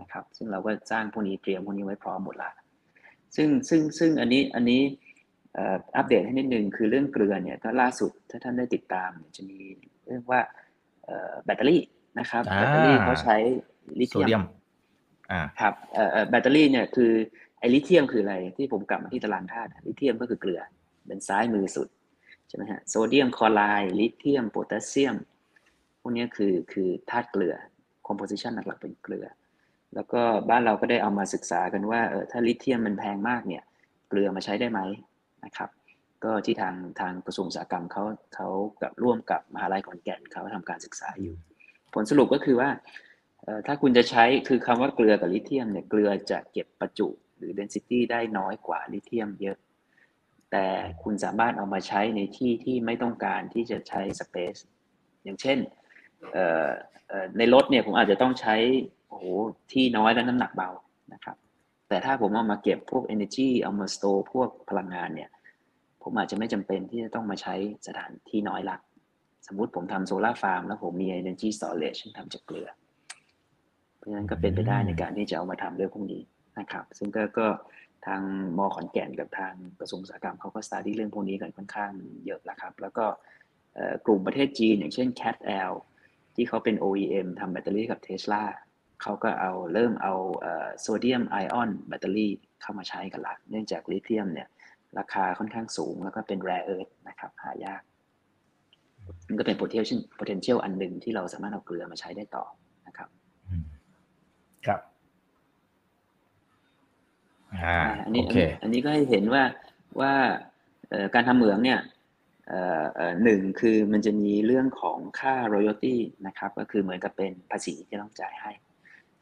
[0.00, 2.50] นะครับ ซึ่งเราก็สร้างพวกนี้เตรียมพวกนี้ไว้พร้อมหมดละ
[3.36, 4.80] ซึ่งซึ่งซึ่งอันนี้อันนี้
[5.96, 9.58] อัปเดตให้นิดนึงคือเรื่องเกลือเนี่ยก็ล่าสุดถ้าท่านได้ติดตามจะมี
[10.06, 10.40] เรื่องว่า
[11.44, 11.82] แบตเตอรี่
[12.18, 13.36] นะครับแบตเตอรี่เขาใช้
[14.00, 14.42] ลิเธียม
[15.60, 15.74] ครับ
[16.30, 17.12] แบตเตอรี่เนี่ยคือ
[17.58, 20.60] ไอ้ลิเทียมคืออะไรที่ผมกลับมาที่ตารางธาตุลิเทียมก็คือเกลือ
[21.06, 21.88] เป็นซ้ายมือสุด
[22.48, 25.16] ใช่ไหมฮะโซเดียมคลอไรด์ลิเทียมโพแทสเซียม
[26.00, 27.54] พวกนี้คือคือธาตุเกลือ
[28.06, 29.26] composition หลักๆเป็นเกลือ
[29.94, 33.62] แล้วก็บ้านเราก็ได้เอามาศึกษากันว่าเออถ้าลิเทียมมันแพงมากเนี่ย
[34.08, 34.80] เกลือมาใช้ได้ไหม
[35.44, 35.70] นะครับ
[36.24, 38.48] ก็ที่ทางทางกระทรวงอุตสาหกรรมเขาเขา
[38.82, 41.34] กับร่วมกับมหาลัยขอนแก่นเขาทำการศึกษาอยู่
[41.94, 42.70] ผลสรุปก็คือว่า
[43.66, 49.58] ถ้าคุณจะใช้คือคำว่าเกลือกับลิเทียมเนี่ยเกลือจะเก็บประจุหรือ density ได้น้อยกว่าลิเทียมเยอะ
[50.50, 50.66] แต่
[51.02, 54.60] คุณสามารถเอามาใช้ในที่ที่ไม่ต้องการที่จะใช้ space
[55.24, 55.58] อย่างเช่น
[57.38, 58.56] ในรถเนี่ยผมอาจจะต้องใช้
[59.08, 59.24] โอ้โห
[59.72, 60.70] ที่น้อยและน้ำหนักเบา
[61.14, 61.36] นะครับ
[61.88, 65.30] แต่ถ้าผมเอามาเก็บพวก energy เอามา store พวกพลังงานเนี่ย
[66.02, 67.54] ผมอาจจะไม่จำเป็นที่จะต้องมาใช้
[67.86, 68.76] สถานที่น้อยละ
[69.46, 72.68] สมมุติผมทำโซลาร์ฟาร์มแล้วผมมี energy storage ทำจากเกลือ
[73.96, 76.22] เพราะฉะนั้นก็เป็นไปได้ในการที่จะเอามาทำเรื่องพวกนี้
[76.58, 77.46] นะครับ ซึ่งก็ก็
[78.06, 78.20] ทาง
[78.58, 81.92] มอขอนแก่นกับทางกระทรวงอุตสาหกรรมเขาก็ study เรื่องพวกนี้กันค่อนข้าง
[82.26, 83.06] เยอะแล้วครับ แล้วก็
[84.06, 85.74] กลุ่มประเทศจีน อย่างเช่น CATL
[86.34, 88.42] ที่เขาเป็น OEM ทำแบตเตอรี่กับเทสลา
[89.02, 90.14] เขาก็เอาเริ่มเอา
[90.80, 92.30] โซเดียมไอออนแบตเตอรี่
[92.62, 94.48] เข้ามาใช้กันละเนื่องจากลิเธียมเนี่ย
[94.98, 97.82] ราคาค่อนข้างสูงแล้วก็เป็น rare earth นะครับหายาก
[99.28, 102.44] มันก็เป็น potential potential อันหนึ่งที่เราสามารถเอาเกลือมาใช้ได้ต่อ
[102.86, 103.08] นะครับ
[104.66, 104.80] ครับ
[107.54, 108.22] อ่าอันนี้
[108.62, 109.42] อันนี้ก็ให้เห็นว่า
[110.00, 110.12] ว่า
[111.14, 111.80] การทำเหมืองเนี่ย
[113.24, 115.96] หนึ่งคือมันจะมีเรื่องของค่า royalty
[116.26, 118.52] นะครับ ก็คือเหมือนกับเป็นภาษีที่ต้องจ่ายให้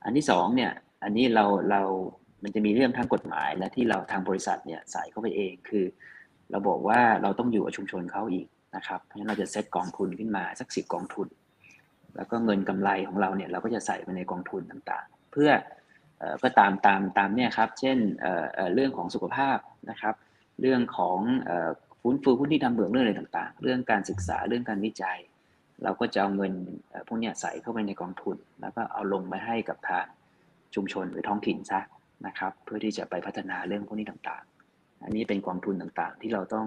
[0.04, 0.72] อันที่สองเนี่ย
[1.02, 1.82] อันนี้เราเรา
[2.42, 5.84] มันจะมีเรื่องทางกฎหมายและที่เราทางบริษัทเนี่ยใส่เข้าไปเองคือ
[6.50, 11.28] เราบอกว่าเราต้องอยู่กับชุมชนเขาอีก นะครับเพราะฉะนั้นเราจะเซตกองทุนขึ้นมาสักสิบกองทุน
[12.16, 15.50] แล้วก็เงินกำไรของเราเนี่ยเราก็จะใส่ไปในกองทุนต่างๆ เพื่อ
[16.42, 17.98] ก็ตามตามตามเนี่ยครับ เช่น
[18.74, 19.58] เรื่องของสุขภาพ
[19.90, 20.14] นะครับ
[20.60, 21.18] เรื่องของ
[22.00, 25.18] ฟื้นฟูพื้นที่ทำเหมืองเรื่องอะไรต่างๆ เรื่องการศึกษาเรื่องการวิจัย
[25.84, 26.52] เราก็จะเอาเงิน
[27.06, 30.04] พวกนี้ใส่เข้าไปในกองทุน แล้วก็เอาลงไปให้กับทาง
[30.74, 31.80] ชุมชนหรือท้องถิ่นซะ
[32.26, 36.66] นะครับ เพื่อที่จะไปพัฒนาเรื่องพวกนี้ต่างๆ อันนี้เป็นกองทุนต่างๆ ที่เราต้อง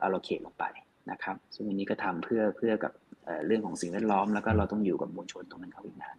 [0.00, 0.64] เอาโลเคตลงไป
[1.10, 2.92] นะครับ ซึ่งอันนี้ก็ทำเพื่อเพื่อกับ
[3.46, 6.16] เรื่องของสิ่งแวดล้อม แล้วก็เราต้องอยู่กับมวลชนตรงนั้นเขาอีกนาน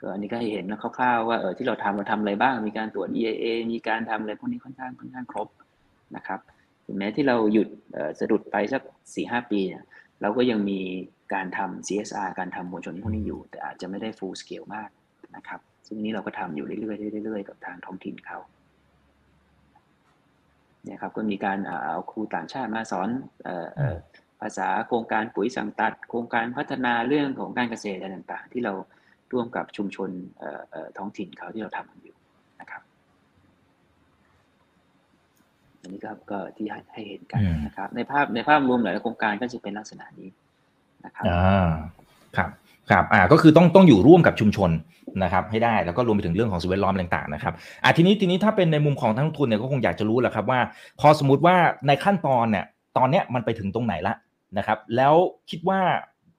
[0.00, 5.48] ก็อันนี้ก็ให้เห็นนะคร่าวๆว่าเออที่เราทำเราทำอะไรบ้าง มีการตรวจ EIA มีการทำอะไรพวกนี้ค่อนข้างค่อนข้างครบ
[6.16, 6.40] นะครับ
[6.86, 7.68] ถึงแม้ที่เราหยุด
[8.20, 8.82] สะดุดไปสัก
[9.14, 9.84] สี่ห้าปีเนี่ย
[10.22, 10.80] เราก็ยังมี
[11.34, 14.90] การทำ CSR การทำมวลชนพวกนี้อยู่ แต่อาจจะไม่ได้ full scale มาก
[15.36, 18.38] นะครับ ซึ่งนี้เราก็ทำอยู่เรื่อยๆเรื่อยๆกับทางท้องถิ่นเขา
[20.86, 23.08] เนี่ยครับก็มีการเอาครูต่างชาติมาสอน
[24.40, 28.72] ภาษาโครงการปุ๋ยสังตัด โครงการพัฒนาเรื่องของการเกษตรอะไรต่างๆ ที่เรา
[29.32, 30.10] ร่วมกับชุมชน
[30.96, 32.16] ท้องถิ่นเขาที่เราทำกันอยู่
[32.60, 32.82] นะครับ
[35.80, 40.28] อันนี้ก็ก็ที่ให้เห็นกันนะครับ ในภาพในภาพรวมหลายโครงการก็จะเป็นลักษณะนี้
[41.04, 41.68] นะครับอ่า
[42.36, 42.50] ครับ
[42.90, 44.70] ครับอ่าก็คือต้องต้องอยู่ร่วมกับชุมชน
[45.22, 50.60] นะครับให้ได้แล้วก็รวมไปถึงเรื่องของสิ่งแวดล้อมต่างๆนะครับอ่าทีนี้ทีนี้ถ้าเป็นในมุมของทั้งทุนเนี่ยก็คงอยากจะรู้แหละครับว่า
[51.00, 52.64] พอสมมติว่าในขั้นตอนเนี่ย
[52.96, 54.14] ตอนเนี้ยมันไปถึงตรงไหนละ
[54.58, 55.14] นะครับแล้ว
[55.50, 55.80] คิดว่า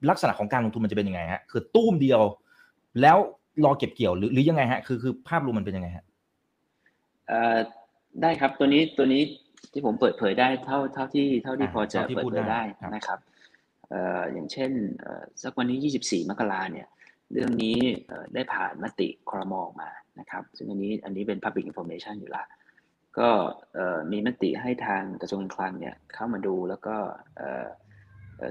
[0.09, 2.21] ลักษณะของการลงทุนมันจะเป็นยังไงฮะคือตู้มเดียว
[3.01, 3.17] แล้ว
[3.63, 6.05] รอเก็บเกี่ยวหรือหรือยังไงฮะคือคือภาพรวมมันเป็นยังไงฮะ
[7.27, 7.57] เอ่อ
[8.21, 9.21] ได้ครับตัวนี้ตัวนี้
[9.71, 12.61] ที่ผมเปิดเผยได้เท่าเท่าที่เท่าที่พอจะเปิดเผยได้
[12.95, 14.71] นะครับเอย่างเช่น
[15.43, 16.87] สักวันที่ 24 มกราเนี่ย
[17.31, 17.77] เรื่องนี้
[18.33, 22.43] ได้ผ่านมติครมออกมานะครับ ซึ่งอันนี้อันนี้เป็น Public Information อยู่ละ
[23.19, 23.29] ก็
[24.11, 26.95] มีมติให้ทางกระทรวงการคลังเนี่ยเข้ามาดูแล้วก็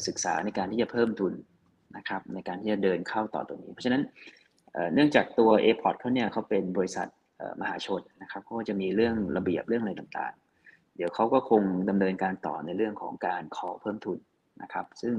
[0.07, 1.33] ศึกษาในการที่จะเพิ่มทุน
[1.97, 4.03] นะครับในการที่จะเดินเข้าต่อตัวนี้ เพราะฉะนั้น
[4.95, 7.09] เนื่องจากตัว a p o r t เขาเนี่ยเขาเป็นบริษัท
[7.61, 14.19] มหาชนนะครับเขาจะมีเรื่องระเบียบเรื่องอะไรต่างๆ เดี๋ยวเขาก็คงดำเนินการต่อในเรื่องของการขอเพิ่มทุน
[14.63, 15.15] นะครับ ซึ่ง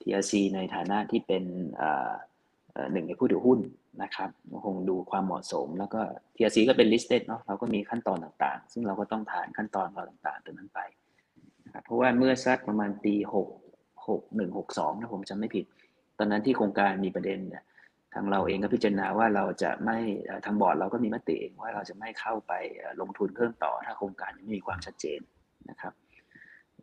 [0.00, 1.44] TRC ในฐานะที่เป็น
[2.92, 3.60] หนึ่งในผู้ถือหุ้น
[4.02, 4.30] นะครับ
[4.64, 6.00] คงดูความเหมาะสม แล้วก็
[6.34, 10.80] TRC ก็เป็น listed เนาะเราก็มีขั้นตอนต่างๆ ซึ่งเราก็ต้องผ่านขั้นตอนเราต่างๆตรงนั้นไป
[11.64, 15.64] นะครับเพราะว่าเมื่อสักประมาณปี6 6 1 6 2ถ้าผมจำไม่ผิด
[16.18, 17.64] ตอนนั้นที่โครงการมีประเด็นเนี่ย
[18.14, 19.98] ทางเราเองก็พิจารณาว่าเราจะไม่
[20.44, 22.52] ทางบอร์ดเราก็มีมติเองว่าเราจะไม่เข้าไป
[23.00, 25.20] ลงทุนเพิ่มต่อถ้าโครงการยังไม่มีความชัดเจน
[25.70, 25.92] นะครับ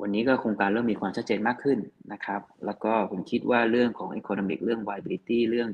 [0.01, 1.79] วันนี้ก็โครงการเริ่มมีความชัดเจนมากขึ้น
[2.13, 5.69] นะครับ แล้วก็ผมคิดว่าเรื่องของ economic เรื่อง viability เรื่อง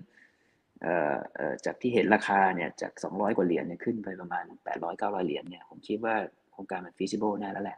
[1.66, 6.16] จากที่เห็นราคาเนี่ยจาก 200 กว่าเหรียญเนี่ยขึ้นไปประมาณ 800 900 เหรียญเนี่ยผมคิดว่า
[6.52, 7.78] โครงการมัน feasible แน่แล้วแหละ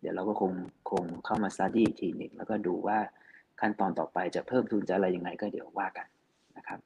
[0.00, 0.52] เดี๋ยวเราก็คง
[0.90, 2.98] คงเข้ามา study อีกทีหนึ่งแล้วก็ดูว่า
[3.60, 6.06] ขั้นตอนต่อไปจะเพิ่มทุนจะอะไรยังไงก็เดี๋ยวว่ากัน
[6.56, 6.80] นะครับ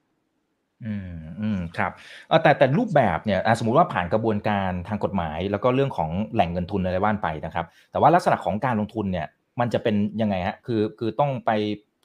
[0.85, 1.93] อืมอืมครับ
[2.29, 9.27] เออแต่แต่รูปแบบเนี่ยสมมุติว่าผ่านกระบวนการทางกฎหมาย แล้วก็เรื่องของแหล่งเงินทุนอะไรว่านไปนะครับ แต่ว่าลักษณะของการลงทุนเนี่ย
[9.61, 11.51] มันจะเป็นยังไงฮะคือคือต้องไป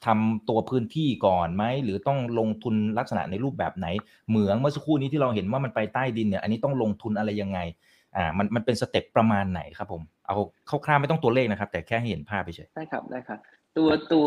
[0.06, 3.86] ทำตัวพื้นที่ก่อนไหมหรือต้องลงทุนลักษณะในรูปแบบไหน
[4.28, 7.58] เหมืองเมื่อสักครู่นี้ที่เราเห็นว่ามันไปใต้ดินเนี่ย อันนี้ต้องลงทุนอะไรยังไง
[8.16, 10.36] อ่ามันมันเป็นสเต็ปประมาณไหนครับผมเอา
[10.86, 13.38] คร่าวๆไม่ต้องตัวเลขนะครับ แต่แค่ให้เห็นภาพไปเฉยได้ครับได้ครับ
[13.78, 14.26] ตัวตัว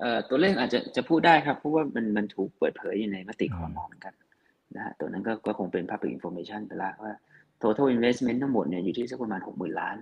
[0.00, 4.14] เอ่อตัวเลขอาจจะจะพูดได้ครับ เพราะว่ามันมันถูกเปิดเผยอยู่ในมติคอรมอเหมือนกัน
[4.76, 7.12] นะฮะตัวนั้นก็ก็คงเป็น public information ไปล้วว่า
[7.62, 9.96] total investment ทั้งหมดเนี่ยอยู่ที่สักประมาณหกหมื่นล้าน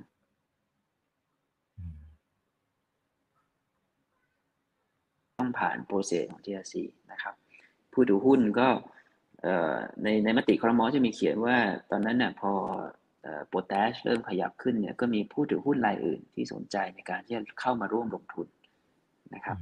[5.39, 6.75] ต้องผ่านโปรเซสของ TRC
[7.13, 7.35] นะครับ
[7.93, 8.69] ผู้ถือหุ้นก็
[9.43, 11.57] เอ่อในในมติครมอจะมีเขียนว่า
[11.91, 12.53] ตอนนั้นเนี่ยพอ
[13.49, 18.47] โปรแทชเริ่มขยับขึ้นเนี่ยก็มีผู้ถือหุ้นรายอื่นที่สนใจในการที่จะเข้ามาร่วมลงทุน
[19.35, 19.59] นะครับ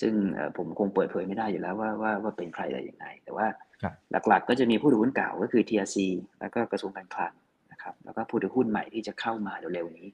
[0.00, 3.46] ซึ่งเอ่อผมคงเปิดเผยไม่ได้อยู่แล้วว่าว่าว่าเป็นใครอะไรยังไงแต่ว่า
[3.82, 3.94] ครับ
[4.28, 5.96] หลักๆ ก็จะมีผู้ถือหุ้นเก่าก็คือ TRC
[6.40, 7.32] แล้วก็กระทรวงการคลัง
[7.72, 10.08] นะครับ แล้วก็ผู้ถือหุ้นใหม่ที่จะเข้ามาเร็วๆนี้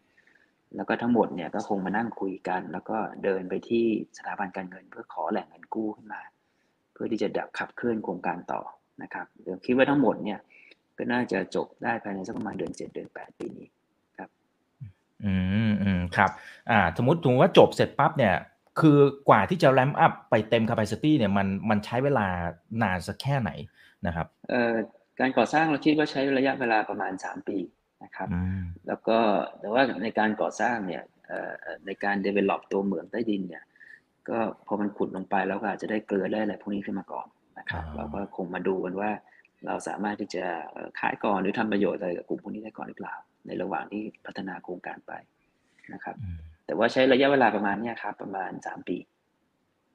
[0.76, 3.84] แล้วก็ทั้งหมดเนี่ยก็คงมานั่งคุยกัน แล้วก็เดินไปที่
[4.16, 6.22] สถาบันการเงิน เพื่อขอแหล่งเงินกู้ขึ้นมา
[6.92, 8.62] เพื่อที่จะดับขับเคลื่อนโครงการต่อ
[9.02, 10.38] นะครับเดี๋ยวคิดว่าทั้งหมดเนี่ย
[10.96, 13.68] ก็น่าจะจบได้ภายในสักประมาณเดือนเจ็ดเดือนแปดปีนี้
[15.24, 15.34] อื
[15.70, 16.30] มอืมครับ
[16.70, 18.34] อ่า สมมติสมมติว่าจบเสร็จปั๊บเนี่ย
[18.80, 22.26] คือกว่าที่จะแรมอัพไปเต็ม capacity เนี่ยมันมันใช้เวลา
[22.82, 23.50] นานสักแค่ไหน
[24.06, 24.74] นะครับเอ่อ
[25.20, 27.58] การก่อสร้างเราคิดว่าใช้ระยะเวลาประมาณ 3 ปี
[28.04, 29.18] นะครับอืมแล้วก็
[29.60, 33.64] แต่ว่าในการก่อสร้างเนี่ยเอ่อเอ่อในการ develop ตัวเหมืองใต้ดินเนี่ย
[34.28, 37.26] ก็พอมันขุดลงไปแล้วก็อาจจะได้เกลือได้อะไรพวกนี้ขึ้นมาก่อน
[37.58, 39.10] นะครับอ๋อเราก็คงมาดูกันว่า
[39.66, 43.14] เราสามารถที่จะเอ่อขายก่อนหรือทำประโยชน์อะไรกับกลุ่มพวกนี้ได้ก่อนหรือเปล่า
[43.46, 45.12] ในระหว่างที่พัฒนาโครงการไป
[45.94, 46.38] นะครับอืม
[46.72, 48.96] แต่ว่าใช้ระยะเวลาประมาณเนี้ยครับ ประมาณ3ปี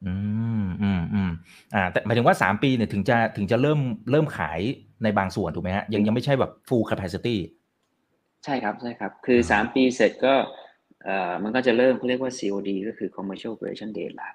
[0.05, 0.15] อื
[0.63, 1.31] มอืมอืม
[1.75, 3.79] อ่า แต่หมายถึงว่าสามปีเนี่ยถึงจะถึงจะเริ่ม
[4.11, 4.59] เริ่มขาย
[5.03, 7.37] ในบางส่วนถูกไหมฮะยังยังไม่ใช่แบบ full capacity
[8.43, 10.33] ใช่ครับใช่ครับ คือ3ปีเสร็จก็
[11.03, 14.29] เอ่อมันก็จะเริ่มเขาเรียกว่า COD ก็คือ Commercial Operation Date ละ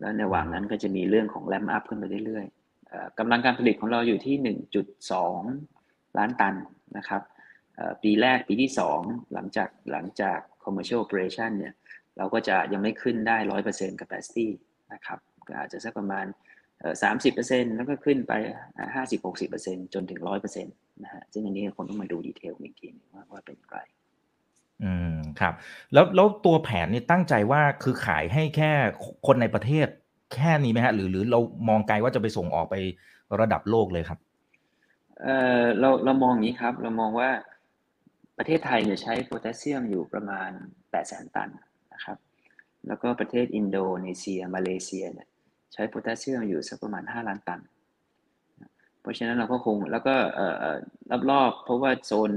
[0.00, 4.56] แล้วในระหว่างนั้นก็จะมีเรื่องของ ramp up ขึ้นไปเรื่อยๆเอ่อกำลังการผลิตของเราอยู่ที่
[5.08, 6.54] 1.2 ล้านตัน
[6.96, 7.22] นะครับ
[7.76, 8.70] เอ่อปีแรกปีที่
[9.02, 11.74] 2 หลังจากหลังจาก Commercial Operation เนี่ย
[12.18, 13.36] เราก็จะยังไม่ขึ้นได้
[13.68, 14.46] 100% capacity
[14.92, 16.26] นะครับก็อาจจะสักประมาณ
[16.80, 16.94] เอ่อ
[17.34, 18.32] 30%แล้วก็ขึ้นไป
[18.76, 19.04] อ่า
[19.44, 23.78] 50-60%จนถึง 100%นะฮะซึ่งอันนี้คนต้องมาดูดีเทลอีกทีหนึงว่าว่าเป็นอย่างไร
[24.84, 25.54] อืมครับ
[25.92, 28.70] แล้วแล้วตัวแผนนี่ตั้งใจว่าคือขายให้แค่
[29.26, 29.86] คนในประเทศ
[30.34, 32.74] แค่นี้ไหมฮะหรือหรือเรามองไกลว่าจะไปส่งออกไป
[33.40, 34.18] ระดับโลกเลยครับ
[35.22, 37.30] เอ่อเราเรามองอย่างนี้ครับ เรามองว่า
[38.38, 41.48] ประเทศไทยเนี่ยใช้โพแทสเซียมอยู่ประมาณ 8 0 0 0 0 0 ตัน
[41.94, 42.18] นะครับ
[42.86, 45.28] แล้วก็ประเทศอินโดนีเซีย มาเลเซียเนี่ย
[45.72, 47.60] ใช้โพแทสเซียมอยู่สักประมาณ 5 ล้านตัน
[49.00, 50.14] เพราะฉะนั้นเราก็คงแล้วก็
[51.30, 52.30] รอบๆ เพราะว่าโซน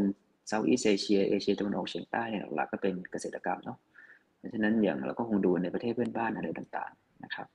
[0.48, 3.78] South East Asia เอเชียตะวันออกเฉียงใต้เนี่ยหลักๆก็เป็นเกษตรกรรมเนาะ
[4.38, 7.48] เพราะฉะนั้นอย่างเราก็คงดูในประเทศเพื่อนบ้านอะไรต่างๆนะครับ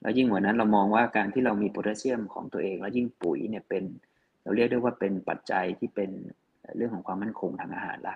[0.00, 3.84] แล้วยิ่งกว่านั้นเรามองว่าการที่เรามีโพแทสเซียมของตัวเอง แล้วยิ่งปุ๋ยเนี่ยเป็น
[4.42, 6.10] เราเรียกได้ว่าเป็นปัจจัยที่เป็น
[6.76, 8.14] เรื่องของความมั่นคงทางอาหารละ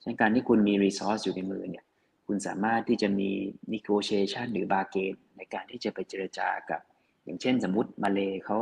[0.00, 1.84] ฉะนั้นการที่คุณมี resource อยู่ในมือเนี่ย
[2.26, 3.30] คุณสามารถที่จะมี
[3.74, 6.80] negotiation หรือ bargain ในการที่จะไปเจรจากับ
[7.24, 8.58] อย่างเช่นสมมติมาเลเขา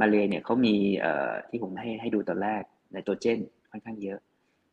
[0.00, 3.38] มาเลเนี่ยเขามีเอ่อที่ผมให้ให้ดูตอนแรกไนโตรเจน
[3.70, 4.18] ค่อนข้างเยอะ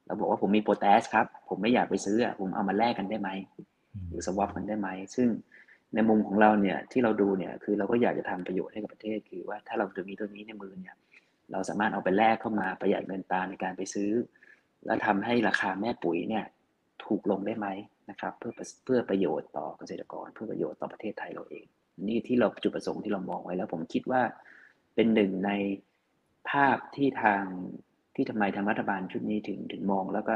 [0.06, 3.30] เราบอกว่าผมมีโพแทสครับ ผมไม่อยากไปซื้ออะผมเอามาแลกกันได้ไหม
[4.10, 5.28] หรือสวอปกันได้ไหม ซึ่ง
[5.94, 10.96] ในมุมของเราเนี่ยที่เราดูเนี่ยคือเราก็อยากจะทำประโยชน์ให้กับประเทศคือว่าถ้าเราจะมีตัวนี้ในมือเนี่ย
[11.52, 14.12] เราสามารถเอาไปแลกเข้ามาประหยัดเงินตาในการไปซื้อ
[14.86, 16.46] แล้วทำให้ราคาแม่ปุ๋ยเนี่ย
[17.06, 17.68] ถูกลงได้ไหม
[18.10, 18.54] นะครับ เพื่อ
[18.86, 21.66] เพื่อประโยชน์ต่อเกษตรกร เพื่อประโยชน์ต่อประเทศไทยเราเอง
[22.08, 24.22] นี่ที่เราจุดประสงค์ที่เรามองไว้แล้วผมคิดว่า
[24.96, 25.52] เป็นหนึ่งใน
[26.50, 27.44] ภาพที่ทาง
[28.16, 30.36] ที่ทำไมทางรัฐบาลชุดนี้ถึงถึงมองแล้วก็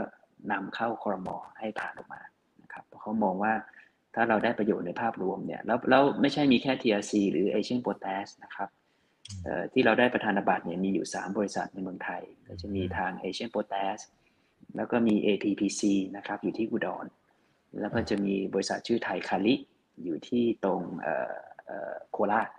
[0.52, 2.22] นำเข้าคอรมอให้ผ่านออกมา
[2.62, 3.54] นะครับเพราะเขามองว่า
[4.15, 8.69] ถ้าเราได้ประโยชน์ในภาพรวมเนี่ยแล้วแล้วไม่ใช่มีแค่ TRC หรือ Asian Potash นะครับ
[9.74, 14.02] ที่เราได้ประธานบัตรเนี่ยมีอยู่ 3 บริษัทในเมืองไทย ก็จะมีทาง Asian Potash
[14.76, 15.82] แล้วก็มี APPC
[16.18, 17.06] นะครับอยู่ที่อุดร
[17.80, 19.56] แล้วก็จะมีบริษัทชื่อไทยคาลิ
[20.04, 20.82] อยู่ที่ตรง
[22.12, 22.50] โคราช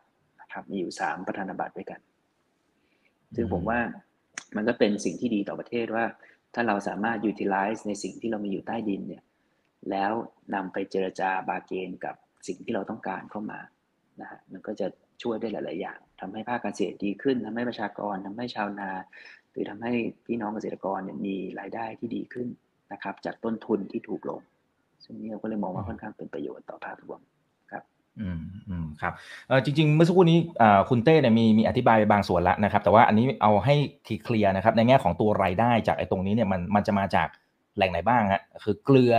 [0.40, 2.00] นะครับมีอยู่สามประธานบัตรด้วยกัน
[3.35, 3.80] ซึ่งผมว่า
[4.56, 6.04] มันก็เป็นสิ่งที่ดีต่อประเทศว่า
[6.54, 9.22] ถ้าเราสามารถ utilize ในสิ่งที่เรามีอยู่ใต้ดินเนี่ย
[9.90, 10.12] แล้ว
[10.54, 12.14] นำไปเจรจาบาเกนกับ
[12.46, 13.61] สิ่งที่เราต้องการเข้ามา
[14.20, 14.87] นะฮะมันก็จะ
[15.22, 18.90] ช่วยได้หลาย ๆ อย่างทำให้ภาคการเกษตรดีขึ้นทำให้ประชากรทำให้ชาวนา
[19.50, 19.92] หรือทำให้
[20.26, 22.48] พี่น้องเกษตรกรเนี่ยมีรายได้ที่ดีขึ้น
[22.92, 24.40] นะครับ จากต้นทุนที่ถูกลง
[25.04, 27.20] ซึ่งนี่เราก็เลยมองว่าค่อนข้างเป็นประโยชน์ต่อภาพรวม
[27.72, 27.83] ครับ
[28.20, 29.12] อืมอืมครับ
[29.48, 33.74] เออจริง ๆ เมื่อสักครู่นี้อ่าคุณเต้เนี่ยมีมีอธิบายไปบางส่วนแล้วนะครับ แต่ว่าอันนี้เอาให้
[34.24, 37.28] เคลียร์นะครับ ในแง่ของตัวรายได้จากไอ้ตรงนี้เนี่ยมันมันจะมาจาก
[37.76, 39.14] แหล่งไหนบ้างฮะคือเกลือ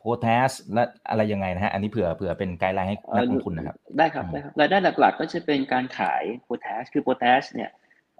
[0.00, 7.70] โพแทสและอะไรยังไงนะฮะอันนี้เผื่อเผื่อเป็นไกด์ไลน์ให้นักลงทุนนะครับ ได้ครับได้ครับรายได้หลักๆ ก็จะเป็นการขายโพแทสคือโพแทสเนี่ย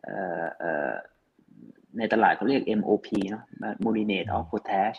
[0.03, 0.93] เอ่อเอ่อ
[1.99, 3.45] ในตลาดเขาเรียก MOP เนาะ
[3.85, 4.99] Molinate of Potash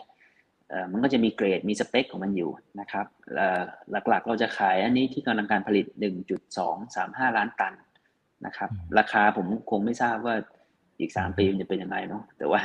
[0.69, 3.61] เอ่อมันก็จะมีเกรดมีสเปคของมันอยู่นะครับเอ่อ
[4.09, 5.85] หลักๆเราจะขายอันนี้ที่กำลังการผลิต
[6.61, 7.73] 1.235 ล้านตัน
[8.45, 10.35] นะครับ ราคาผมคงไม่ทราบว่า
[10.99, 12.61] อีก 3 ปีมันจะเป็นยังไงเนาะแต่ว่า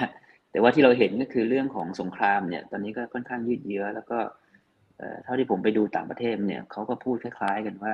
[0.56, 4.18] แต่ว่าที่เราเห็นก็คือเรื่องของสงครามเนี่ย ตอนนี้ก็ค่อนข้างยืดเยื้อแล้วก็
[5.24, 7.92] เท่าที่ผมไปดูต่างประเทศเนี่ยเขาก็พูดคล้าย ๆ กันว่า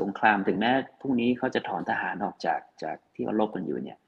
[0.00, 3.98] สงครามถึงแม้พรุ่งนี้เขาจะถอนทหารออกจากจากที่เขารบกันอยู่เนี่ย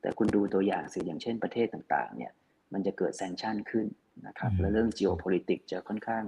[0.00, 2.32] แต่คุณดูตัวอย่างสิอย่างเช่นประเทศต่างๆ เนี่ย
[2.72, 3.86] มันจะเกิด sanction ขึ้น
[4.26, 6.24] นะครับ และเรื่อง geopolitics จะค่อนข้าง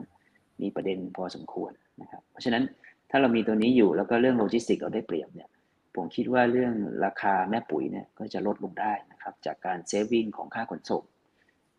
[0.62, 2.64] มีประเด็นพอสมควรนะครับ เพราะฉะนั้น
[3.10, 5.48] ถ้าเรามีตัวนี้อยู่แล้วก็เรื่องโลจิสติกเราได้เปรียบเนี่ย
[5.96, 11.02] ผมคิดว่าเรื่องราคาแม่ปุ๋ยเนี่ยก็จะลดลงได้นะครับ จากการ saving ของค่าขนส่ง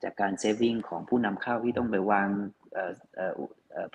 [0.04, 2.28] จากการ saving ของผู้นำเข้าที่ต้องไปวาง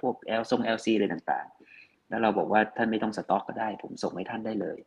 [0.00, 4.78] พวก LC ทรง LC อะไรต่างๆ แล้วเราบอกว่าท่านไม่ต้องสต็อกก็ได้ ผมส่งให้ท่านได้เลย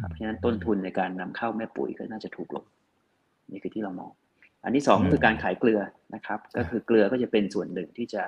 [0.00, 2.64] ครับเพราะฉะนั้นต้นทุนในการนำเข้าแม่ปุ๋ยก็น่าจะถูกลง
[3.52, 4.12] นี่คือที่เรามอง
[4.64, 5.80] อันที่สองคือการขายเกลือ
[6.14, 8.22] นะครับ ก็คือเกลือก็จะเป็นส่วนหนึ่งที่จะ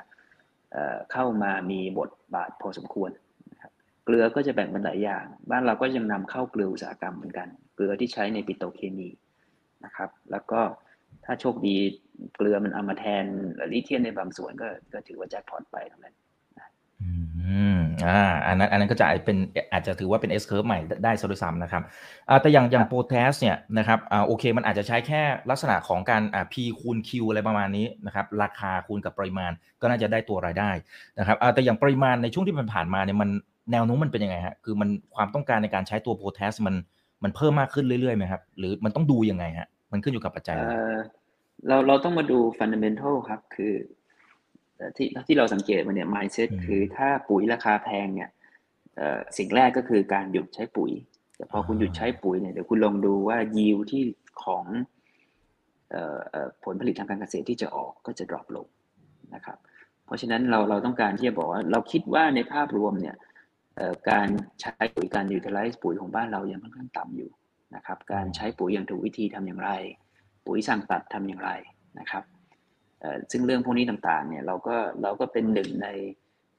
[1.13, 3.11] เข้ามามีบทบาทพอสมควร
[3.53, 3.73] นะครับ
[4.05, 9.09] เกลือก็จะแบ่งเป็นหลายอย่าง บ้านเราก็ยังนำเข้าเกลืออุตสาหกรรมเหมือนกัน เกลือที่ใช้ในปิโตรเคมี
[9.85, 10.61] นะครับ แล้วก็
[11.25, 11.77] ถ้าโชคดี
[12.37, 13.25] เกลือมันเอามาแทน
[13.73, 16.15] ลิเทียมในบางส่วนก็ก็ถือว่าแจ็คพอตไปตรงนั้น
[17.03, 19.37] อืมอ่าอันนั้นอันนั้นก็จะเป็น
[19.73, 21.83] อาจจะถือว่าเป็น S curve ใหม่ได้ซะด้วยซ้ำนะครับ
[22.29, 30.71] อ่าแต่อย่างอย่างโปรแทสเนี่ยนะครับอ่าโอเคมันอาจจะใช้แค่ลักษณะของการอ่า P คูณ Q อะไรประมาณนี้นะครับราคาคูณกับปริมาณก็น่าจะได้ตัวรายได้
[31.19, 33.31] นะครับอ่าแต่อย่างปริมาณในช่วงที่มันผ่านมาเนี่ยมัน
[33.73, 36.75] แนวโน้มมันเป็นยังไงฮะคือมันความต้องการในการใช้ตัวโปรแทสมัน
[37.25, 40.57] มันเพิ่มมากขึ้นเรื่อยๆไหมครับหรือมันต้องดูยังไงฮะ มันขึ้นอยู่กับปัจจัย
[41.69, 43.75] เราเราต้องมาดูฟันเดเมนทัลครับ คือ
[44.97, 48.31] ที่ที่เราสังเกตมาเนี่ย mindset คือถ้าปุ๋ยราคาแพงเนี่ย
[49.39, 50.91] สิ่งแรกก็คือการหยุดใช้ปุ๋ย
[51.37, 54.03] แต่พอคุณหยุดใช้ปุ๋ยเนี่ยเดี๋ยวคุณลองดูว่ายิวที่
[54.45, 54.65] ของ
[56.65, 58.67] ผลผลิตทางการเกษตรที่จะออกก็จะ drop ลง
[59.35, 59.59] นะครับ
[60.07, 63.17] เพราะฉะนั้นเราเราต้องการที่จะบอกว่าเราคิดว่าในภาพรวมเนี่ย
[64.11, 64.29] การ
[64.61, 67.31] ใช้ปุ๋ยการ utilize ปุ๋ยของบ้านเรายังค่อนข้างต่ำอยู่
[67.77, 69.71] นะครับ การใช้ปุ๋ยอย่างถูกวิธีทำอย่างไร
[70.47, 71.51] ปุ๋ยสั่งตัดทำอย่างไร
[71.99, 72.25] นะครับ
[73.31, 75.89] ซึ่งเรื่องพวกนี้ต่างๆเนี่ยเราก็เราก็เป็นหนึ่งใน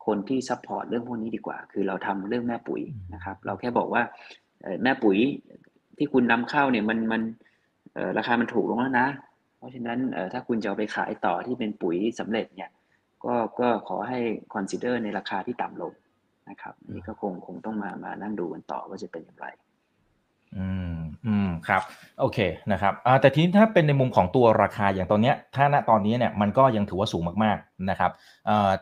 [0.06, 2.82] คนที่ support เรื่องพวกนี้ดีกว่า คือเราทำเรื่องแม่ปุ๋ย
[3.14, 4.04] นะครับ เราแค่บอกว่า
[4.84, 5.18] แม่ปุ๋ย
[5.98, 7.22] ที่คุณนำเข้าเนี่ยมันมัน
[8.18, 9.08] ราคามันถูกลงแล้วนะ
[9.58, 10.00] เพราะฉะนั้น
[10.34, 12.70] ถ้าคุณจะเอาไปขายต่อที่เป็นปุ๋ยสำเร็จเนี่ย
[13.26, 14.20] ก็ก็ขอให้
[14.54, 15.94] consider ในราคาที่ต่ำลง
[16.50, 19.48] นะครับนี่ก็คงคงต้องมามานั่งดูกันต่อว่าจะเป็นอย่างไร
[20.58, 21.82] อืมอืมครับ
[22.20, 22.38] โอเค
[22.72, 28.12] นะครับแต่ทีนี้ถ้าเป็นในมุมของตัวราคาอย่างตอนเนี้ยถ้าณตอนนี้เนี่ยมันก็ยังถือว่าสูงมากๆนะครับ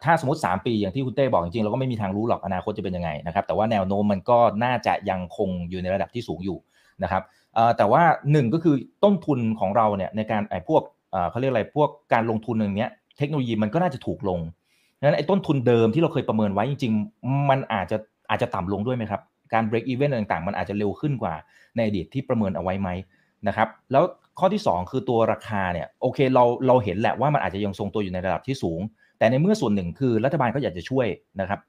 [0.03, 6.57] ถ้าสมมติ 3 ปีอย่างที่คุณเต้บอกจริงๆเราก็ไม่มีทางรู้หรอกอนาคตจะเป็นยังไงนะครับแต่ว่าแนวโน้มมันก็น่าจะยังคงอยู่ในระดับที่สูงอยู่
[7.03, 7.23] นะครับ
[7.77, 10.81] แต่ว่า 1 ก็คือต้นทุนของเราเนี่ยในการไอ้พวก
[11.29, 14.39] เขาเรียกอะไรพวกการลงทุนอย่างเนี้ยเทคโนโลยีมันก็น่าจะถูกลง
[15.05, 17.97] นั้นไอ้ต้นทุนเดิมที่เราเคยประเมินไว้จริง ๆ มันอาจจะ
[18.29, 19.21] อาจจะต่ำลงด้วยไหมครับ
[19.53, 21.33] การ break even ต่างๆ มันอาจจะเร็วขึ้นกว่า
[21.75, 22.89] ในอดีตที่ประเมินเอาไว้ไหม
[23.47, 24.03] นะครับ แล้ว
[24.39, 28.81] ข้อที่ 2 คือตัวราคาเนี่ยโอเคเราเราเห็นแหละว่ามันอาจจะยังทรงตัวอยู่ในระดับที่สูง
[29.17, 31.07] แต่ในเมื่อส่วนหนึ่งคือรัฐบาลก็อยากจะช่วย
[31.39, 31.59] นะครับ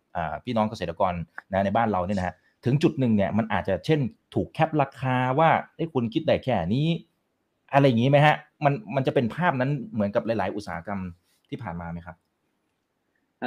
[0.44, 1.12] พี่น้องเกษตรกร
[1.52, 2.34] นะในบ้านเราเนี่ยนะฮะ
[2.64, 4.00] ถึงจุดหนึ่งเนี่ยมันอาจจะเช่น
[4.34, 6.88] ถูก cap ราคาว่าไอ้คุณคิดได้แค่นี้
[7.74, 11.00] อะไรอย่างนี้ไหมฮะมันมันจะเป็นภาพนั้นเหมือนกับหลาย ๆ อุตสาหกรรม
[11.50, 12.16] ที่ผ่านมาไหมครับ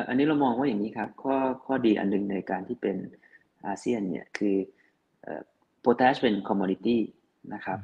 [0.07, 1.35] อันนี้เรามองว่าอย่างนี้ครับ ข้อ
[1.65, 2.95] ข้อดีอันหนึ่งในการที่เป็น
[3.67, 4.55] อาเซียนเนี่ยคือ
[5.81, 7.01] โพแทสเป็น commodity
[7.53, 7.79] นะครับ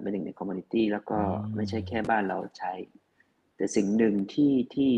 [0.00, 1.18] เป็นหนึ่งใน commodity แล้วก็
[1.56, 2.72] ไม่ใช่แค่บ้านเราใช้
[3.56, 4.92] แต่สิ่งหนึ่งที่ที่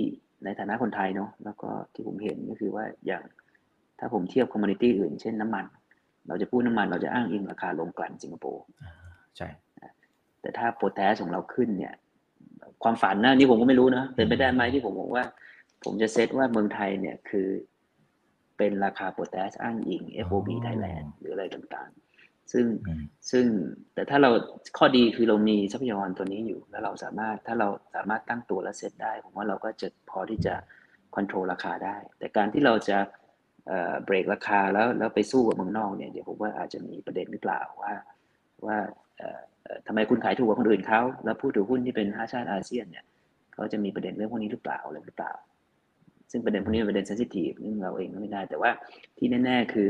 [0.44, 3.22] ในฐานะคนไทยเนาะแล้วก็ที่ผมเห็นก็คือว่าอย่าง
[3.98, 5.64] ถ้าผมเทียบคอมมอดิตี้อื่น เช่นน้ำมัน
[6.28, 8.64] เราจะพูดน้ำมันเราจะอ้างอิงราคาลงกลั่นสิงคโปร์
[9.36, 9.48] ใช่
[10.40, 11.94] แต่ถ้าโพแทสของเราขึ้นเนี่ย
[12.82, 15.24] ความฝันนะนี่ผมก็ไม่รู้นะเป็นไปได้ไหมที่ผมบอกว่า
[15.84, 17.48] ผมจะเซตว่าเมืองไทยเนี่ยคือ
[18.62, 22.66] เป็นราคาโพแทสอ้างอิง FOB Thailand หรืออะไรต่างๆ ซึ่ง
[23.30, 23.44] ซึ่ง
[23.94, 24.30] แต่ถ้าเรา
[24.78, 30.54] ข้อดีคือเรามีทรัพยากรตัวนี้อยู่ แล้วเราสามารถถ้าเราสามารถตั้งตัวและเซตได้ ผมว่าเราก็จะพอที่จะ
[31.14, 32.98] ควบคุมราคาได้ แต่การที่เราจะ
[34.04, 37.94] เบรกราคาแล้วแล้วไปสู้กับเมืองนอกเนี่ยเดี๋ยวผมว่าอาจจะมีประเด็นหรือเปล่าว่า
[38.66, 38.78] ว่า
[39.86, 43.04] ทำไมคุณขายถูกกว่าคนอื่นเขาแล้วผู้ถือหุ้นที่เป็นห้าชาติอาเซียนเนี่ย
[43.54, 45.32] เขาจะมีประเด็นเรื่องพวกนี้หรือเปล่าอะไรหรือเปล่า
[46.32, 48.70] ซึ่งประเด็นพวกนี้เป็นประเด็นเซนซิทีฟซึ่งเราเองก็ไม่ได้ แต่ว่า
[49.18, 49.88] ที่แน่ๆคือ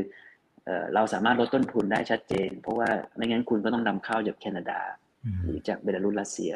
[0.95, 4.79] เราสามารถลดต้นทุนได้ชัดเจน เพราะว่าไม่งั้นคุณก็ต้องนำเข้าจากแคนาดา
[5.43, 6.51] หรือจากเบลารุสรัสเซีย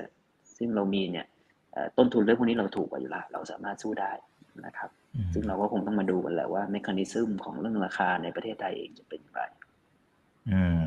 [0.57, 1.25] ซึ่งเรามีเนี่ย
[1.97, 4.11] ต้นทุนเรื่องพวกนี้เราถูกกว่าอยู่ละเราสามารถสู้ได้
[4.65, 4.89] นะครับ
[5.33, 9.41] ซึ่งเราก็คงต้องมาดูกันแหละว่า mechanism ของเรื่องราคาในประเทศไทยเองจะเป็นอย่างไร
[10.51, 10.83] อืม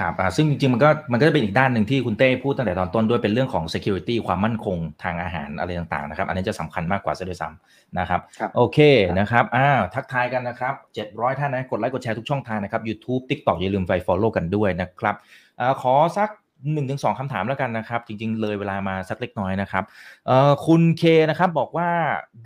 [0.00, 8.20] ครับอ่าซึ่งจริงๆ มันก็มันก็จะเป็นอีกด้านหนึ่งที่คุณเต้พูดตั้งแต่ตอนต้นด้วยเป็นเรื่องของ security ความมั่นคงทางอาหารอะไรต่างๆ นะครับ อันนี้จะสำคัญมากกว่าซะด้วยซ้ำนะครับ
[8.56, 8.78] โอเค
[9.18, 10.74] นะครับอ่าทักทายกันนะครับ
[11.06, 15.14] 700 ท่านนะ กดไลค์กดแชร์ทุกช่องทางนะครับ YouTube TikTok อย่าลืมไป follow กันด้วยนะครับ
[15.60, 16.30] อ่าขอสัก
[16.72, 19.84] หนึ่งถึงสองคำถามแล้วกันนะครับ จริง ๆ เลยเวลามาสักเล็กน้อยนะครับ
[20.26, 21.88] เอ่อคุณเคนะครับบอกว่า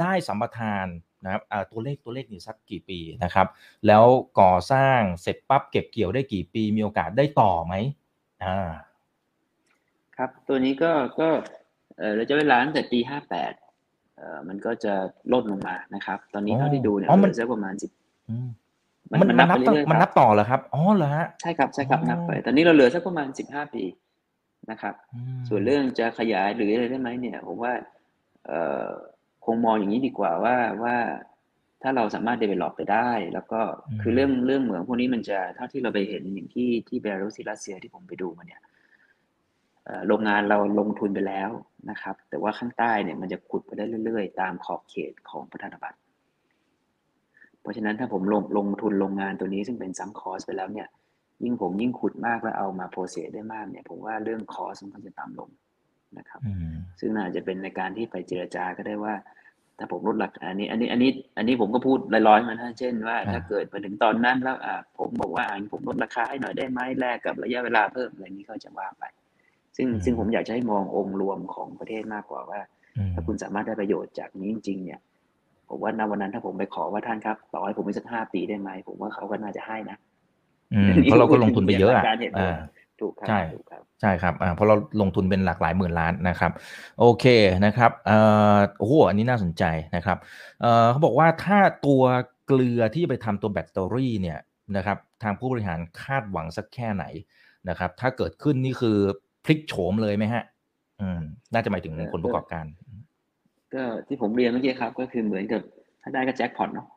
[0.01, 0.86] ได้สัมปทาน
[1.25, 1.43] นะครับ
[1.73, 3.47] ตัวเลขตัวเลขนี่สักกี่ปีนะครับ
[3.87, 4.05] แล้ว
[4.41, 7.75] ก่อสร้างเสร็จปั๊บเก็บเกี่ยวได้กี่ปีมีโอกาสได้ต่อไหม
[8.45, 8.59] อ่า
[10.16, 11.29] ครับตัวนี้ก็ก็
[11.99, 13.53] เออเราจะเวลาตั้งแต่ปีห้าแปด
[14.16, 14.95] เอ่อมันก็จะ
[15.33, 17.91] ลดลงมานะครับ ตอนนี้เท่าที่ดูเนี่ยมันจะประมาณสิบ
[19.11, 19.59] มันมันนับ
[19.91, 23.85] มันนับต่อเหรอครับอ๋อเหรอฮะใช่ครับใช่ครับนับไปตอนนี้เราเหลือสักประมาณสิบห้าปี
[24.71, 24.95] นะครับ
[25.49, 27.73] ส่วนเรื่องจะขยายหรืออะไรได้ไหมเนี่ยผมว่า
[28.47, 28.89] เอ่อ
[29.45, 30.97] คงมองอย่างนี้ดีกว่าว่าว่า
[31.82, 33.61] ถ้าเราสามารถเดเวล็อปไปได้ แล้วก็
[34.01, 38.62] คือเรื่องเรื่องเหมืองพวกนี้มันจะเท่าที่เราไปเห็นอย่างที่ที่เบลารุสรัสเซียที่ผมไปดูมาเนี่ย
[40.07, 41.51] โรงงานเราลงทุนไปแล้ว
[41.91, 45.99] นะครับ แต่ว่าข้างใต้เนี่ยมันจะขุดไปได้เรื่อยๆ ตามขอบเขตของประทานบัตร
[47.61, 50.88] เพราะฉะนั้นถ้าผมลงลงทุนโรงงานตัวนี้ซึ่งเป็น sunk cost ไปแล้วเนี่ย
[51.43, 55.51] ยิ่งผมยิ่งขุดมากแล้วเอามา process ได้มากเนี่ย ผมว่าเรื่อง cost มันก็จะต่ำลง
[56.19, 56.41] นะครับ
[57.01, 59.15] ซึ่งน่าจะเป็นในการที่ไปเจรจาก็ได้ว่า
[59.79, 61.99] ถ้าผมลดราคาอันนี้ อันนี้อันนี้อันนี้ผมก็พูด
[62.29, 69.05] ลอยๆมานะเช่นว่า ถ้าเกิดมาถึงตอนนั้นแล้วอ่าผมบอกว่าอ่าผมลดราคาให้หน่อยได้ไหมแลกกับระยะเวลาเพิ่มอะไรนี้ก็จะว่าไป
[69.77, 72.61] ซึ่งซึ่งผมอยากจะให้มององค์รวมของประเทศมากกว่าว่า
[73.15, 75.01] ถ้าคุณสามารถได้ประโยชน์จากนี้จริง ๆ เนี่ย
[75.69, 79.99] ผมว่าณวันนั้นถ้าผมไปขอว่าท่านครับต่อให้ผมมีสักห้าปีได้ไหมผมว่าเขาก็น่าจะให้นะ
[81.05, 82.05] เพราะเราก็ลงทุนไปเยอะอะ
[83.01, 83.40] ถูกครับใช่
[84.01, 86.53] ใช่ครับอ่าเพราะเราลงทุนเป็นหลากหลายหมื่นล้านนะครับ
[87.01, 87.24] โอเค
[87.66, 88.18] นะครับเอ่
[88.55, 89.64] อโอ้โหอันนี้น่าสนใจ
[89.96, 90.18] นะครับ
[90.61, 92.03] เอ่อเขาบอกว่าถ้าตัว
[92.46, 94.38] เกลือที่ไปทำตัวแบตเตอรี่เนี่ย
[94.76, 97.05] นะครับ ทางผู้บริหารคาดหวังสักแค่ไหน
[97.68, 98.96] นะครับ ถ้าเกิดขึ้นนี่คือ
[99.44, 100.44] พลิกโฉมเลยไหมฮะ
[101.01, 101.20] อืม
[101.53, 102.64] น่าจะหมายถึงคนประกอบการ
[103.74, 105.61] ก็ที่ผมเรียนเมื่อกี้ครับ ก็คือเหมือนกับ
[106.03, 106.88] ถ้าได้ก็แจ็คพอตเนาะ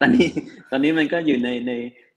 [0.00, 0.28] ตอนนี้
[0.70, 1.72] ตอนนี้มันก็อยู่ในใน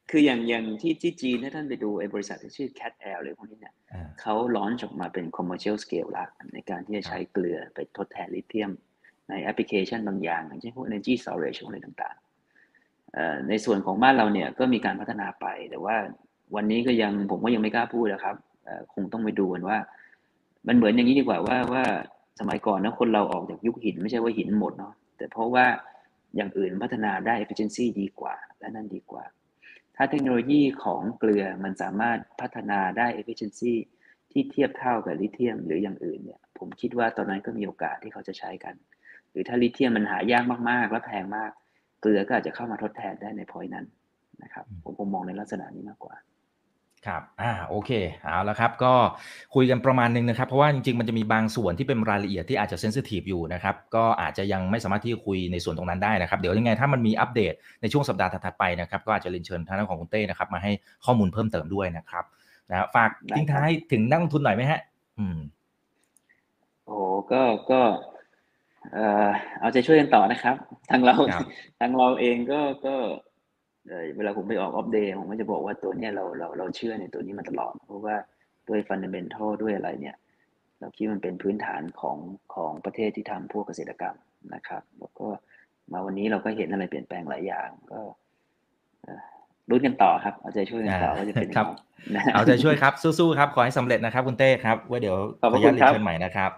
[0.09, 3.73] คืออย่างอย่างที่ที่จีนถ้าท่านไปดูไอ้บริษัทที่ชื่อ Cat Air หรือพวกนี้เนี่ย
[4.21, 8.71] เขาลอนช์ออกมาเป็น commercial scale ละในการที่จะใช้เกลือไปทดแทนลิเธียม
[9.29, 15.95] ในแอปพลิเคชันบางอย่างอย่างเช่นพวก energy storage อะไรต่างๆในส่วนของบ้านเราเนี่ยก็มีการพัฒนาไป แต่ว่า
[16.55, 18.35] วันนี้ก็ยังผมก็ยังไม่กล้าพูดนะครับ
[18.93, 19.77] คงต้องไปดูกันว่า
[20.67, 21.83] มันเหมือนอย่างนี้ดีกว่าว่าว่า
[22.39, 25.65] สมัยก่อนนะคนเราออกจากยุคหินไม่ใช่ว่าหินหมดเนาะแต่เพราะว่า
[26.35, 29.23] อย่างอื่นพัฒนาได้ efficiency ดีกว่าและนั่นดีกว่า
[29.95, 33.73] ถ้าเทคโนโลยีของเกลือมันสามารถพัฒนาได้ efficiency
[34.31, 38.75] ที่เทียบเท่ากับลิเธียมหรืออย่างอื่นเนี่ย ผมคิดว่าตอนนั้นก็มีโอกาสที่เขาจะใช้กัน
[39.31, 41.51] หรือถ้าลิเธียมมันหายากมากๆ และแพงมาก
[42.01, 43.85] เกลือก็อาจจะเข้ามาทดแทนได้ในพอยนั้น
[44.43, 46.15] นะครับ ผมผมมองในลักษณะนี้มากกว่า
[47.07, 47.91] ครับ อ่า โอเค
[48.23, 48.93] เอาละครับ ก็
[49.55, 60.71] คุยกันประมาณนึงนะครับ เพราะว่าจริงๆ มันจะมีบางส่วนที่เป็นรายละเอียดที่อาจจะเซนซิทีฟอยู่นะครับ ก็อาจจะยังไม่สามารถที่จะคุยในส่วนตรงนั้นได้นะครับ เดี๋ยวยังไงถ้ามันมีอัปเดตในช่วงสัปดาห์ถัดไปนะครับ ก็อาจจะเรียนเชิญทางด้านของคุณเต้นะครับ มาให้
[61.05, 62.25] ข้อมูลเพิ่มเติมด้วยนะครับ
[62.69, 64.79] นะฝากทิ้งท้ายถึงนักลงทุนหน่อยไหมฮะ
[65.19, 65.37] อืม
[66.85, 66.97] โอ้
[67.31, 67.41] ก็
[67.71, 67.81] ก็
[68.93, 69.27] เอ่อ
[69.59, 70.55] เอาใจช่วยกันต่อนะครับ
[70.89, 71.15] ทางเรา
[71.79, 72.95] ทางเราเองก็ ก็
[74.17, 78.15] เวลาผมไปออก Opp Day ผมก็จะบอกว่าตัวนี้เราเราเราเชื่อในตัวนี้มาตลอด เพราะว่า
[78.67, 80.15] ด้วย fundamental ด้วยอะไรเนี่ย
[80.79, 82.17] เราคิดมันเป็นพื้นฐานของ
[82.55, 84.15] ของประเทศที่ทำพวกเกษตรกรรม
[84.53, 85.27] นะครับ แล้วก็
[85.91, 87.99] มาวันนี้เราก็เห็นอะไรเปลี่ยนแปลงหลายอย่างก็
[89.69, 91.67] ลุ้นกันต่อครับ เอาใจช่วยกันต่อว่าจะเป็นครับ
[92.33, 96.51] เอาใจช่วยครับสู้ๆครับ ขอให้สำเร็จนะครับคุณเต้ครับ ว่าเดี๋ยวขออนุญาตเรียนเชิญใหม่นะครับ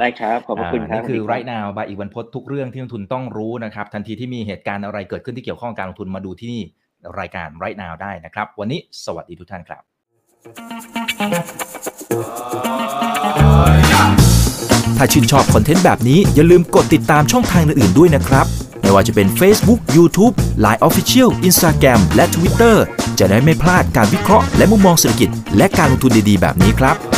[0.00, 6.62] ได้ครับ ขอบคุณครับนี่คือไรนาวบายอีกวันพดทุกเรื่องที่นักทุนต้องรู้นะครับ ทันทีที่มีเหตุการณ์อะไรเกิดขึ้นที่เกี่ยวข้องกับการลงทุนมาดูที่นี่
[7.18, 9.82] รายการไรนาวได้นะครับ วันนี้สวัสดีทุกท่านครับ
[14.96, 18.46] ถ้าชื่นชอบคอนเทนต์แบบนี้อย่าลืมกดติดตามช่องทางอื่นๆด้วยนะครับ
[18.80, 22.76] ไม่ว่าจะเป็น Facebook, YouTube, Line Official, Instagram และ Twitter
[23.18, 27.17] จะได้ไม่พลาดการวิเคราะห์และมุมมองเศรษฐกิจ และการลงทุนดีๆ แบบนี้ครับ